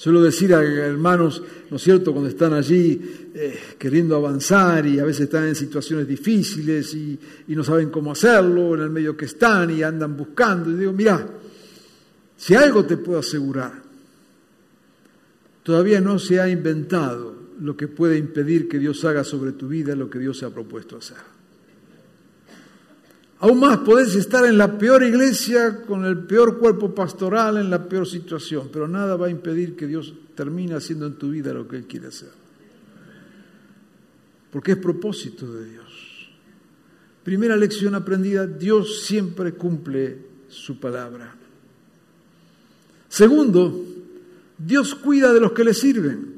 Suelo 0.01 0.23
decir 0.23 0.55
a 0.55 0.63
hermanos, 0.63 1.43
¿no 1.69 1.77
es 1.77 1.83
cierto?, 1.83 2.13
cuando 2.13 2.31
están 2.31 2.55
allí 2.55 3.29
eh, 3.35 3.61
queriendo 3.79 4.17
avanzar 4.17 4.87
y 4.87 4.99
a 4.99 5.05
veces 5.05 5.25
están 5.25 5.47
en 5.47 5.55
situaciones 5.55 6.09
difíciles 6.09 6.95
y, 6.95 7.21
y, 7.49 7.55
no 7.55 7.63
saben 7.63 7.91
cómo 7.91 8.13
hacerlo, 8.13 8.75
en 8.75 8.81
el 8.81 8.89
medio 8.89 9.15
que 9.15 9.27
están 9.27 9.69
y 9.69 9.83
andan 9.83 10.17
buscando. 10.17 10.71
Y 10.71 10.77
digo, 10.77 10.95
mira, 10.95 11.29
si 12.35 12.55
algo 12.55 12.87
te 12.87 12.97
puedo 12.97 13.19
asegurar, 13.19 13.75
todavía 15.63 16.01
no 16.01 16.19
se 16.19 16.41
ha 16.41 16.49
inventado 16.49 17.37
lo 17.61 17.77
que 17.77 17.87
puede 17.87 18.17
impedir 18.17 18.71
que 18.71 18.79
Dios 18.79 19.05
haga 19.05 19.23
sobre 19.23 19.53
tu 19.53 19.69
vida 19.69 19.95
lo 19.95 20.09
que 20.09 20.19
Dios 20.19 20.39
se 20.39 20.47
ha 20.47 20.51
propuesto 20.51 20.97
hacer. 20.97 21.19
Aún 23.41 23.59
más, 23.59 23.79
podés 23.79 24.15
estar 24.17 24.45
en 24.45 24.59
la 24.59 24.77
peor 24.77 25.03
iglesia, 25.03 25.83
con 25.87 26.05
el 26.05 26.19
peor 26.19 26.59
cuerpo 26.59 26.95
pastoral, 26.95 27.57
en 27.57 27.71
la 27.71 27.89
peor 27.89 28.07
situación, 28.07 28.69
pero 28.71 28.87
nada 28.87 29.17
va 29.17 29.29
a 29.29 29.31
impedir 29.31 29.75
que 29.75 29.87
Dios 29.87 30.13
termine 30.35 30.75
haciendo 30.75 31.07
en 31.07 31.15
tu 31.15 31.31
vida 31.31 31.55
lo 31.55 31.67
que 31.67 31.77
Él 31.77 31.87
quiere 31.87 32.09
hacer. 32.09 32.29
Porque 34.51 34.73
es 34.73 34.77
propósito 34.77 35.51
de 35.51 35.71
Dios. 35.71 36.31
Primera 37.25 37.57
lección 37.57 37.95
aprendida, 37.95 38.47
Dios 38.47 39.05
siempre 39.05 39.53
cumple 39.53 40.19
su 40.49 40.79
palabra. 40.79 41.35
Segundo, 43.09 43.87
Dios 44.59 44.95
cuida 44.95 45.33
de 45.33 45.41
los 45.41 45.53
que 45.53 45.65
le 45.65 45.73
sirven. 45.73 46.35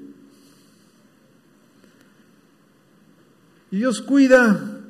Y 3.72 3.78
Dios 3.78 4.00
cuida 4.02 4.80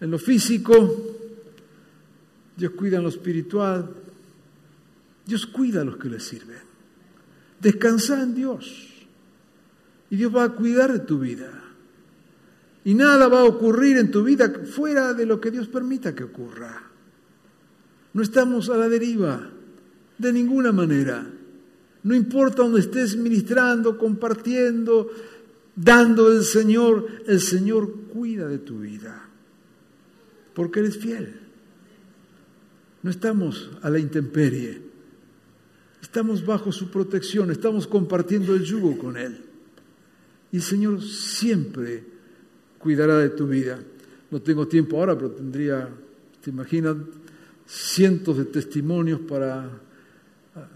en 0.00 0.10
lo 0.10 0.18
físico, 0.18 1.11
Dios 2.62 2.74
cuida 2.74 2.98
en 2.98 3.02
lo 3.02 3.08
espiritual. 3.08 3.90
Dios 5.26 5.46
cuida 5.46 5.80
a 5.80 5.84
los 5.84 5.96
que 5.96 6.08
le 6.08 6.20
sirven. 6.20 6.60
Descansa 7.60 8.22
en 8.22 8.36
Dios. 8.36 8.88
Y 10.10 10.14
Dios 10.14 10.32
va 10.32 10.44
a 10.44 10.50
cuidar 10.50 10.92
de 10.92 11.00
tu 11.00 11.18
vida. 11.18 11.50
Y 12.84 12.94
nada 12.94 13.26
va 13.26 13.40
a 13.40 13.44
ocurrir 13.46 13.98
en 13.98 14.12
tu 14.12 14.22
vida 14.22 14.48
fuera 14.64 15.12
de 15.12 15.26
lo 15.26 15.40
que 15.40 15.50
Dios 15.50 15.66
permita 15.66 16.14
que 16.14 16.22
ocurra. 16.22 16.84
No 18.12 18.22
estamos 18.22 18.70
a 18.70 18.76
la 18.76 18.88
deriva, 18.88 19.50
de 20.16 20.32
ninguna 20.32 20.70
manera. 20.70 21.26
No 22.04 22.14
importa 22.14 22.62
donde 22.62 22.78
estés 22.78 23.16
ministrando, 23.16 23.98
compartiendo, 23.98 25.10
dando 25.74 26.30
el 26.30 26.44
Señor, 26.44 27.08
el 27.26 27.40
Señor 27.40 27.92
cuida 28.12 28.46
de 28.46 28.58
tu 28.58 28.78
vida. 28.78 29.18
porque 30.54 30.78
Él 30.78 30.86
es 30.86 30.98
fiel. 30.98 31.41
No 33.02 33.10
estamos 33.10 33.70
a 33.82 33.90
la 33.90 33.98
intemperie, 33.98 34.80
estamos 36.00 36.46
bajo 36.46 36.70
su 36.70 36.90
protección, 36.90 37.50
estamos 37.50 37.86
compartiendo 37.86 38.54
el 38.54 38.62
yugo 38.62 38.96
con 38.96 39.16
Él. 39.16 39.40
Y 40.52 40.56
el 40.56 40.62
Señor 40.62 41.02
siempre 41.02 42.04
cuidará 42.78 43.18
de 43.18 43.30
tu 43.30 43.46
vida. 43.46 43.78
No 44.30 44.40
tengo 44.40 44.68
tiempo 44.68 44.98
ahora, 44.98 45.16
pero 45.16 45.32
tendría, 45.32 45.88
te 46.42 46.50
imaginas, 46.50 46.96
cientos 47.66 48.36
de 48.36 48.44
testimonios 48.44 49.20
para 49.20 49.64
ah, 50.54 50.68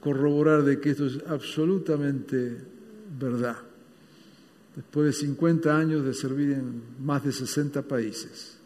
corroborar 0.00 0.64
de 0.64 0.80
que 0.80 0.90
esto 0.90 1.06
es 1.06 1.18
absolutamente 1.26 2.56
verdad. 3.18 3.56
Después 4.74 5.06
de 5.06 5.12
50 5.12 5.76
años 5.76 6.04
de 6.04 6.12
servir 6.12 6.52
en 6.52 6.82
más 7.00 7.24
de 7.24 7.32
60 7.32 7.82
países, 7.82 8.58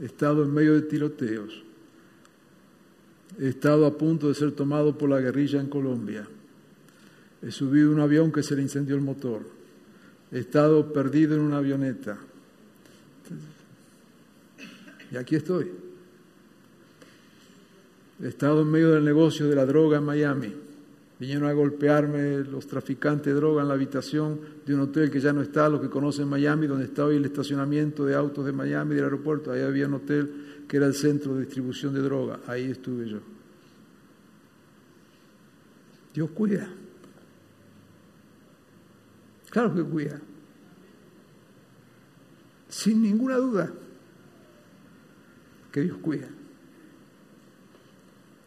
he 0.00 0.06
estado 0.06 0.44
en 0.44 0.52
medio 0.52 0.74
de 0.74 0.82
tiroteos, 0.82 1.62
he 3.38 3.48
estado 3.48 3.86
a 3.86 3.96
punto 3.96 4.28
de 4.28 4.34
ser 4.34 4.52
tomado 4.52 4.96
por 4.96 5.10
la 5.10 5.20
guerrilla 5.20 5.60
en 5.60 5.68
Colombia, 5.68 6.26
he 7.42 7.50
subido 7.50 7.90
un 7.90 8.00
avión 8.00 8.32
que 8.32 8.42
se 8.42 8.56
le 8.56 8.62
incendió 8.62 8.94
el 8.94 9.02
motor, 9.02 9.42
he 10.32 10.38
estado 10.38 10.92
perdido 10.92 11.34
en 11.34 11.42
una 11.42 11.58
avioneta, 11.58 12.18
y 15.10 15.16
aquí 15.16 15.36
estoy. 15.36 15.70
He 18.22 18.28
estado 18.28 18.62
en 18.62 18.70
medio 18.70 18.92
del 18.92 19.04
negocio 19.04 19.48
de 19.48 19.54
la 19.54 19.66
droga 19.66 19.98
en 19.98 20.04
Miami. 20.04 20.65
Vinieron 21.18 21.48
a 21.48 21.52
golpearme 21.54 22.40
los 22.40 22.66
traficantes 22.66 23.32
de 23.32 23.40
droga 23.40 23.62
en 23.62 23.68
la 23.68 23.74
habitación 23.74 24.38
de 24.66 24.74
un 24.74 24.80
hotel 24.80 25.10
que 25.10 25.18
ya 25.18 25.32
no 25.32 25.40
está, 25.40 25.68
los 25.68 25.80
que 25.80 25.88
conocen 25.88 26.28
Miami, 26.28 26.66
donde 26.66 26.84
está 26.84 27.06
hoy 27.06 27.16
el 27.16 27.24
estacionamiento 27.24 28.04
de 28.04 28.14
autos 28.14 28.44
de 28.44 28.52
Miami, 28.52 28.94
del 28.94 29.04
aeropuerto. 29.04 29.50
Ahí 29.50 29.62
había 29.62 29.86
un 29.86 29.94
hotel 29.94 30.64
que 30.68 30.76
era 30.76 30.86
el 30.86 30.94
centro 30.94 31.34
de 31.34 31.44
distribución 31.44 31.94
de 31.94 32.00
droga. 32.00 32.40
Ahí 32.46 32.70
estuve 32.70 33.08
yo. 33.08 33.20
Dios 36.12 36.30
cuida. 36.32 36.68
Claro 39.48 39.74
que 39.74 39.82
cuida. 39.84 40.20
Sin 42.68 43.00
ninguna 43.00 43.36
duda 43.36 43.72
que 45.72 45.80
Dios 45.80 45.96
cuida. 45.98 46.28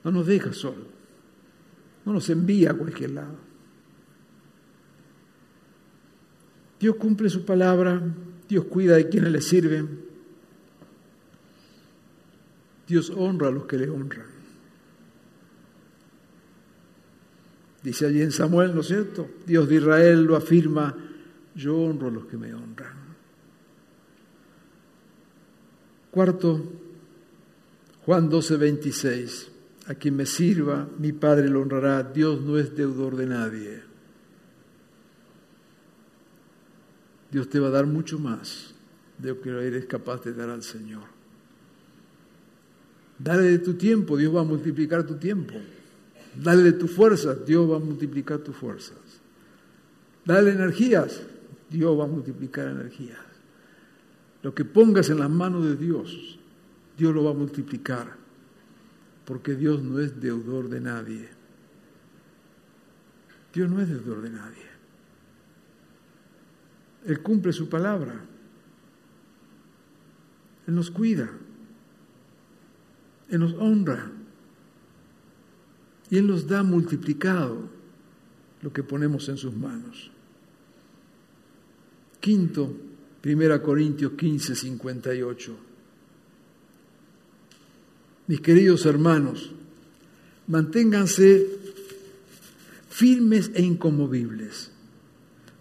No 0.04 0.12
nos 0.12 0.28
deja 0.28 0.54
solo. 0.54 0.99
No 2.10 2.16
nos 2.16 2.30
envía 2.32 2.72
a 2.72 2.74
cualquier 2.74 3.12
lado. 3.12 3.36
Dios 6.80 6.96
cumple 6.96 7.30
su 7.30 7.46
palabra, 7.46 8.02
Dios 8.48 8.66
cuida 8.66 8.96
de 8.96 9.10
quienes 9.10 9.32
le 9.32 9.42
sirven, 9.42 10.00
Dios 12.88 13.12
honra 13.12 13.50
a 13.50 13.52
los 13.52 13.68
que 13.68 13.78
le 13.78 13.92
honran. 13.92 14.26
Dice 17.84 18.08
allí 18.08 18.24
en 18.24 18.32
Samuel, 18.32 18.74
¿no 18.74 18.82
es 18.82 18.88
cierto? 18.88 19.30
Dios 19.46 19.70
de 19.70 19.76
Israel 19.76 20.24
lo 20.24 20.36
afirma, 20.36 20.98
yo 21.54 21.78
honro 21.78 22.08
a 22.08 22.12
los 22.12 22.26
que 22.26 22.38
me 22.38 22.56
honran. 22.56 22.98
Cuarto, 26.10 26.74
Juan 28.04 28.28
12, 28.32 28.58
26. 28.58 29.59
A 29.90 29.96
quien 29.96 30.16
me 30.16 30.28
sirva, 30.28 30.88
mi 31.00 31.14
Padre 31.14 31.50
lo 31.50 31.62
honrará. 31.62 32.04
Dios 32.04 32.42
no 32.42 32.60
es 32.60 32.76
deudor 32.76 33.16
de 33.16 33.26
nadie. 33.26 33.82
Dios 37.32 37.50
te 37.50 37.60
va 37.60 37.70
a 37.70 37.72
dar 37.72 37.88
mucho 37.88 38.20
más 38.20 38.76
de 39.18 39.30
lo 39.30 39.42
que 39.42 39.50
eres 39.50 39.88
capaz 39.88 40.24
de 40.24 40.34
dar 40.34 40.50
al 40.50 40.62
Señor. 40.62 41.04
Dale 43.18 43.44
de 43.44 43.60
tu 43.60 43.74
tiempo, 43.74 44.16
Dios 44.16 44.34
va 44.34 44.42
a 44.42 44.44
multiplicar 44.44 45.08
tu 45.08 45.16
tiempo. 45.16 45.56
Dale 46.36 46.62
de 46.62 46.74
tus 46.74 46.92
fuerzas, 46.92 47.44
Dios 47.44 47.70
va 47.70 47.78
a 47.78 47.80
multiplicar 47.80 48.38
tus 48.40 48.56
fuerzas. 48.56 48.98
Dale 50.24 50.52
energías, 50.52 51.24
Dios 51.68 52.00
va 52.00 52.04
a 52.04 52.08
multiplicar 52.08 52.68
energías. 52.68 53.18
Lo 54.44 54.54
que 54.54 54.66
pongas 54.66 55.10
en 55.10 55.18
las 55.18 55.32
manos 55.32 55.66
de 55.66 55.76
Dios, 55.76 56.38
Dios 56.96 57.14
lo 57.14 57.24
va 57.24 57.32
a 57.32 57.34
multiplicar, 57.34 58.19
porque 59.30 59.56
Dios 59.56 59.84
no 59.84 60.00
es 60.00 60.20
deudor 60.20 60.70
de 60.70 60.82
nadie. 60.82 61.30
Dios 63.54 63.70
no 63.70 63.80
es 63.80 63.88
deudor 63.88 64.24
de 64.24 64.32
nadie. 64.32 64.64
Él 67.06 67.22
cumple 67.22 67.54
su 67.54 67.70
palabra. 67.70 68.26
Él 70.66 70.74
nos 70.74 70.90
cuida. 70.90 71.30
Él 73.30 73.40
nos 73.42 73.54
honra. 73.54 74.12
Y 76.10 76.18
Él 76.18 76.26
nos 76.26 76.48
da 76.48 76.64
multiplicado 76.64 77.70
lo 78.64 78.74
que 78.74 78.82
ponemos 78.82 79.30
en 79.30 79.38
sus 79.38 79.56
manos. 79.56 80.10
Quinto, 82.20 82.76
1 83.24 83.62
Corintios 83.62 84.14
15, 84.14 84.56
58. 84.56 85.69
Mis 88.30 88.42
queridos 88.42 88.86
hermanos, 88.86 89.50
manténganse 90.46 91.50
firmes 92.88 93.50
e 93.56 93.66
incomovibles, 93.66 94.70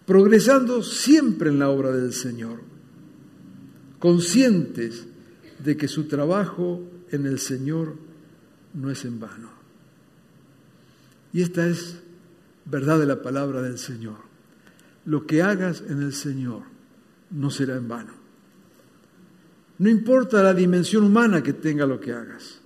progresando 0.05 0.83
siempre 0.83 1.49
en 1.49 1.57
la 1.57 1.69
obra 1.69 1.89
del 1.89 2.13
Señor, 2.13 2.61
conscientes 3.97 5.07
de 5.57 5.77
que 5.77 5.87
su 5.87 6.03
trabajo 6.03 6.85
en 7.09 7.25
el 7.25 7.39
Señor 7.39 7.95
no 8.75 8.91
es 8.91 9.03
en 9.03 9.19
vano. 9.19 9.49
Y 11.33 11.41
esta 11.41 11.67
es 11.67 11.97
verdad 12.65 12.99
de 12.99 13.07
la 13.07 13.23
palabra 13.23 13.63
del 13.63 13.79
Señor. 13.79 14.17
Lo 15.05 15.25
que 15.25 15.41
hagas 15.41 15.81
en 15.89 16.03
el 16.03 16.13
Señor 16.13 16.65
no 17.31 17.49
será 17.49 17.77
en 17.77 17.87
vano. 17.87 18.18
No 19.79 19.89
importa 19.89 20.43
la 20.43 20.53
dimensión 20.53 21.03
humana 21.05 21.41
que 21.41 21.53
tenga 21.53 21.85
lo 21.85 21.99
que 21.99 22.11
hagas. 22.11 22.59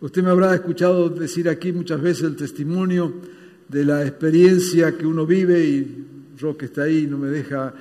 Usted 0.00 0.22
me 0.22 0.30
habrá 0.30 0.54
escuchado 0.54 1.08
decir 1.08 1.48
aquí 1.48 1.72
muchas 1.72 2.00
veces 2.00 2.24
el 2.24 2.36
testimonio 2.36 3.14
de 3.68 3.84
la 3.84 4.04
experiencia 4.06 4.96
que 4.96 5.06
uno 5.06 5.24
vive 5.24 5.64
y 5.64 6.06
que 6.58 6.66
está 6.66 6.82
ahí 6.82 7.06
no 7.06 7.18
me 7.18 7.28
deja 7.28 7.72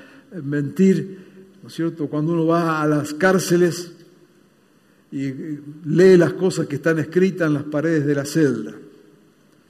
mentir, 0.44 1.18
¿no 1.62 1.68
es 1.68 1.74
cierto? 1.74 2.08
Cuando 2.08 2.32
uno 2.34 2.46
va 2.46 2.82
a 2.82 2.88
las 2.88 3.14
cárceles 3.14 3.92
y 5.12 5.34
lee 5.86 6.16
las 6.18 6.34
cosas 6.34 6.68
que 6.68 6.78
están 6.78 7.00
escritas 7.00 7.48
en 7.48 7.56
las 7.56 7.64
paredes 7.64 8.06
de 8.06 8.16
la 8.16 8.24
celda, 8.24 8.74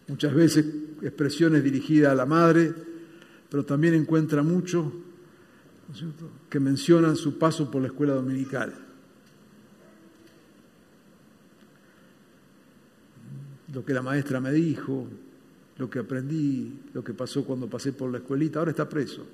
muchas 0.08 0.34
veces 0.34 0.66
expresiones 1.02 1.64
dirigidas 1.64 2.12
a 2.12 2.16
la 2.16 2.26
madre, 2.26 2.74
pero 3.50 3.66
también 3.66 3.96
encuentra 3.96 4.44
mucho 4.44 4.92
que 6.50 6.60
mencionan 6.60 7.16
su 7.16 7.40
paso 7.40 7.72
por 7.72 7.82
la 7.82 7.88
escuela 7.88 8.14
dominical. 8.14 8.85
Lo 13.74 13.84
que 13.84 13.94
la 13.94 14.02
maestra 14.02 14.40
me 14.40 14.52
dijo, 14.52 15.08
lo 15.78 15.90
que 15.90 16.00
aprendí, 16.00 16.82
lo 16.94 17.04
que 17.04 17.14
pasó 17.14 17.44
cuando 17.44 17.70
pasé 17.70 17.94
por 17.94 18.12
la 18.12 18.20
escuelita, 18.20 18.60
ahora 18.60 18.72
está 18.72 18.88
preso. 18.88 19.26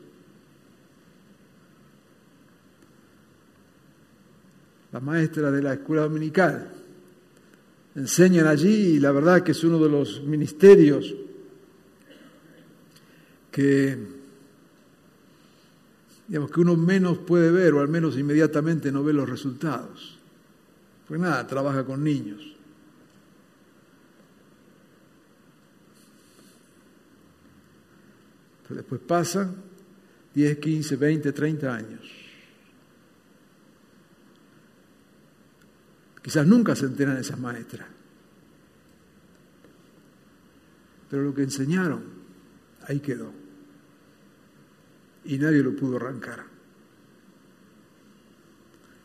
La 4.92 5.00
maestra 5.00 5.52
de 5.52 5.62
la 5.62 5.74
escuela 5.74 6.04
dominical 6.04 6.70
enseñan 7.96 8.48
allí 8.48 8.96
y 8.96 9.00
la 9.00 9.12
verdad 9.12 9.44
que 9.44 9.52
es 9.52 9.64
uno 9.64 9.80
de 9.80 9.90
los 9.90 10.24
ministerios 10.24 11.14
que 13.52 13.98
digamos 16.28 16.50
que 16.52 16.62
uno 16.62 16.78
menos 16.78 17.18
puede 17.20 17.52
ver 17.52 17.74
o 17.74 17.82
al 17.82 17.90
menos 17.90 18.18
inmediatamente 18.18 18.92
no 18.92 19.04
ve 19.04 19.12
los 19.12 19.30
resultados. 19.30 20.18
Pues 21.08 21.20
nada, 21.20 21.46
trabaja 21.46 21.86
con 21.86 22.04
niños. 22.04 22.56
Después 28.76 29.02
pasan 29.02 29.56
10, 30.34 30.58
15, 30.60 30.96
20, 30.96 31.32
30 31.32 31.74
años. 31.74 32.02
Quizás 36.22 36.46
nunca 36.46 36.76
se 36.76 36.86
enteran 36.86 37.18
esas 37.18 37.40
maestras. 37.40 37.88
Pero 41.10 41.24
lo 41.24 41.34
que 41.34 41.44
enseñaron, 41.44 42.04
ahí 42.88 43.00
quedó. 43.00 43.34
Y 45.26 45.38
nadie 45.38 45.64
lo 45.64 45.76
pudo 45.76 45.98
arrancar. 45.98 46.46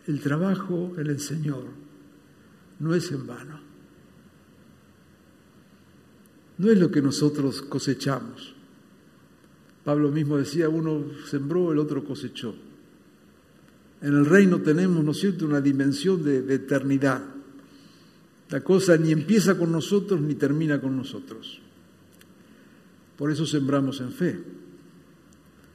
El 0.07 0.21
trabajo 0.21 0.95
en 0.99 1.07
el 1.09 1.19
Señor 1.19 1.65
no 2.79 2.95
es 2.95 3.11
en 3.11 3.27
vano. 3.27 3.61
No 6.59 6.71
es 6.71 6.79
lo 6.79 6.91
que 6.91 7.03
nosotros 7.03 7.63
cosechamos. 7.63 8.56
Pablo 9.87 10.11
mismo 10.11 10.37
decía, 10.37 10.69
uno 10.69 11.13
sembró, 11.31 11.71
el 11.71 11.79
otro 11.79 12.03
cosechó. 12.03 12.53
En 14.01 14.15
el 14.15 14.27
reino 14.27 14.61
tenemos, 14.61 15.05
¿no 15.05 15.13
es 15.13 15.21
cierto?, 15.21 15.47
una 15.47 15.61
dimensión 15.61 16.25
de, 16.25 16.53
eternidad. 16.53 17.23
La 18.51 18.65
cosa 18.65 18.97
ni 18.97 19.13
empieza 19.13 19.57
con 19.57 19.71
nosotros 19.71 20.21
ni 20.21 20.35
termina 20.35 20.81
con 20.81 20.97
nosotros. 20.97 21.61
Por 23.17 23.31
eso 23.31 23.47
sembramos 23.47 24.01
en 24.01 24.11
fe 24.11 24.43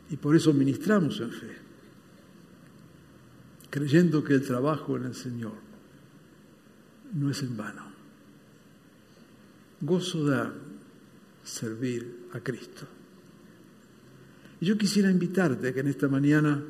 y 0.10 0.18
por 0.18 0.36
eso 0.36 0.52
ministramos 0.52 1.22
en 1.22 1.32
fe, 1.32 1.56
creyendo 3.70 4.26
que 4.26 4.34
el 4.34 4.42
trabajo 4.42 4.98
en 4.98 5.06
el 5.06 5.16
Señor 5.16 5.54
no 7.14 7.32
es 7.32 7.42
en 7.44 7.56
vano. 7.56 7.86
Gozo 9.80 10.26
da 10.26 10.54
servir 11.46 12.28
a 12.34 12.42
Cristo. 12.42 12.88
Y 14.62 14.66
yo 14.66 14.78
quisiera 14.78 15.12
invitarte 15.12 15.68
a 15.68 15.74
que 15.74 15.82
en 15.82 15.88
esta 15.88 16.08
mañana 16.08 16.64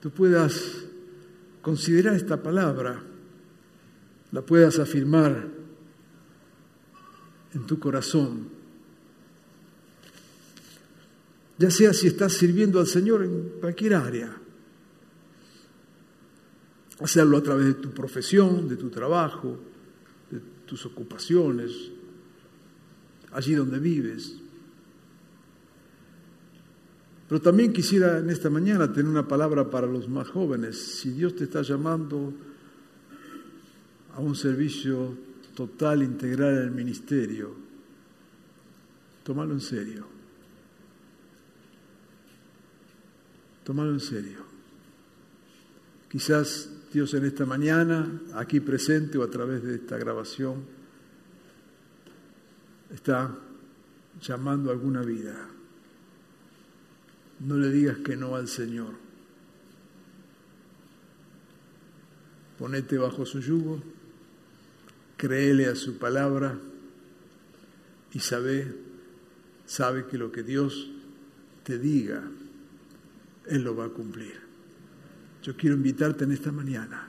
tú 0.00 0.10
puedas 0.10 0.84
considerar 1.60 2.14
esta 2.14 2.40
palabra, 2.40 3.02
la 4.30 4.42
puedas 4.42 4.78
afirmar 4.78 5.48
en 7.52 7.66
tu 7.66 7.80
corazón 7.80 8.60
ya 11.60 11.70
sea 11.70 11.92
si 11.92 12.06
estás 12.06 12.32
sirviendo 12.32 12.80
al 12.80 12.86
Señor 12.86 13.22
en 13.22 13.60
cualquier 13.60 13.92
área. 13.92 14.34
Hacerlo 17.00 17.36
a 17.36 17.42
través 17.42 17.66
de 17.66 17.74
tu 17.74 17.90
profesión, 17.90 18.66
de 18.66 18.76
tu 18.76 18.88
trabajo, 18.88 19.60
de 20.30 20.40
tus 20.64 20.86
ocupaciones, 20.86 21.90
allí 23.32 23.54
donde 23.54 23.78
vives. 23.78 24.39
Pero 27.30 27.40
también 27.40 27.72
quisiera 27.72 28.18
en 28.18 28.28
esta 28.28 28.50
mañana 28.50 28.92
tener 28.92 29.08
una 29.08 29.28
palabra 29.28 29.70
para 29.70 29.86
los 29.86 30.08
más 30.08 30.28
jóvenes. 30.28 30.76
Si 30.76 31.12
Dios 31.12 31.36
te 31.36 31.44
está 31.44 31.62
llamando 31.62 32.34
a 34.16 34.18
un 34.18 34.34
servicio 34.34 35.16
total, 35.54 36.02
integral 36.02 36.56
en 36.56 36.62
el 36.64 36.70
ministerio, 36.72 37.54
tómalo 39.22 39.52
en 39.52 39.60
serio. 39.60 40.08
Tómalo 43.62 43.92
en 43.92 44.00
serio. 44.00 44.40
Quizás 46.10 46.68
Dios 46.92 47.14
en 47.14 47.26
esta 47.26 47.46
mañana, 47.46 48.22
aquí 48.34 48.58
presente 48.58 49.18
o 49.18 49.22
a 49.22 49.30
través 49.30 49.62
de 49.62 49.76
esta 49.76 49.96
grabación, 49.98 50.64
está 52.92 53.32
llamando 54.20 54.70
a 54.70 54.72
alguna 54.72 55.02
vida. 55.02 55.59
No 57.40 57.56
le 57.56 57.70
digas 57.70 57.98
que 57.98 58.16
no 58.16 58.36
al 58.36 58.48
Señor. 58.48 58.94
Ponete 62.58 62.98
bajo 62.98 63.24
su 63.24 63.40
yugo, 63.40 63.82
créele 65.16 65.66
a 65.66 65.74
su 65.74 65.96
palabra 65.98 66.58
y 68.12 68.18
sabe, 68.20 68.74
sabe 69.64 70.06
que 70.06 70.18
lo 70.18 70.30
que 70.30 70.42
Dios 70.42 70.90
te 71.64 71.78
diga 71.78 72.22
él 73.50 73.62
lo 73.62 73.74
va 73.74 73.86
a 73.86 73.88
cumplir. 73.88 74.34
Yo 75.42 75.56
quiero 75.56 75.76
invitarte 75.76 76.24
en 76.24 76.32
esta 76.32 76.52
mañana 76.52 77.08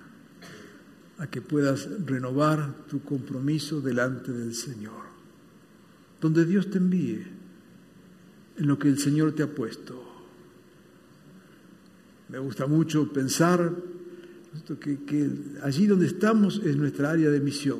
a 1.17 1.27
que 1.27 1.41
puedas 1.41 1.87
renovar 2.05 2.87
tu 2.87 3.03
compromiso 3.03 3.79
delante 3.79 4.31
del 4.31 4.55
Señor, 4.55 5.03
donde 6.19 6.45
Dios 6.45 6.69
te 6.69 6.79
envíe, 6.79 7.25
en 8.57 8.67
lo 8.67 8.79
que 8.79 8.87
el 8.87 8.97
Señor 8.97 9.33
te 9.33 9.43
ha 9.43 9.47
puesto. 9.47 10.10
Me 12.31 12.39
gusta 12.39 12.65
mucho 12.65 13.11
pensar 13.11 13.73
que, 14.79 15.29
allí 15.63 15.85
donde 15.85 16.07
estamos 16.07 16.61
es 16.63 16.77
nuestra 16.77 17.11
área 17.11 17.29
de 17.29 17.41
misión. 17.41 17.79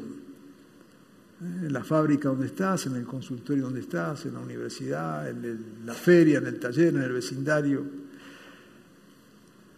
¿eh? 1.41 1.67
En 1.67 1.73
la 1.73 1.85
fábrica 1.85 2.27
donde 2.27 2.47
estás, 2.47 2.85
en 2.87 2.97
el 2.97 3.05
consultorio 3.05 3.63
donde 3.63 3.79
estás, 3.79 4.25
en 4.25 4.33
la 4.33 4.41
universidad, 4.41 5.29
en 5.29 5.85
la 5.85 5.93
feria, 5.93 6.39
en 6.39 6.47
el 6.47 6.59
taller, 6.59 6.93
en 6.95 7.01
el 7.01 7.13
vecindario 7.13 7.85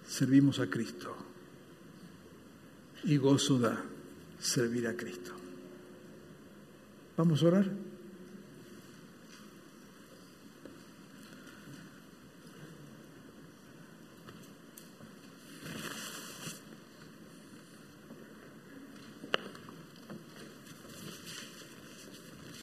servimos 0.08 0.60
a 0.60 0.68
Cristo. 0.68 1.16
Y 3.04 3.18
gozo 3.18 3.60
da 3.60 3.80
servir 4.40 4.88
a 4.88 4.96
Cristo. 4.96 5.32
Vamos 7.16 7.44
a 7.44 7.48
orar. 7.48 7.93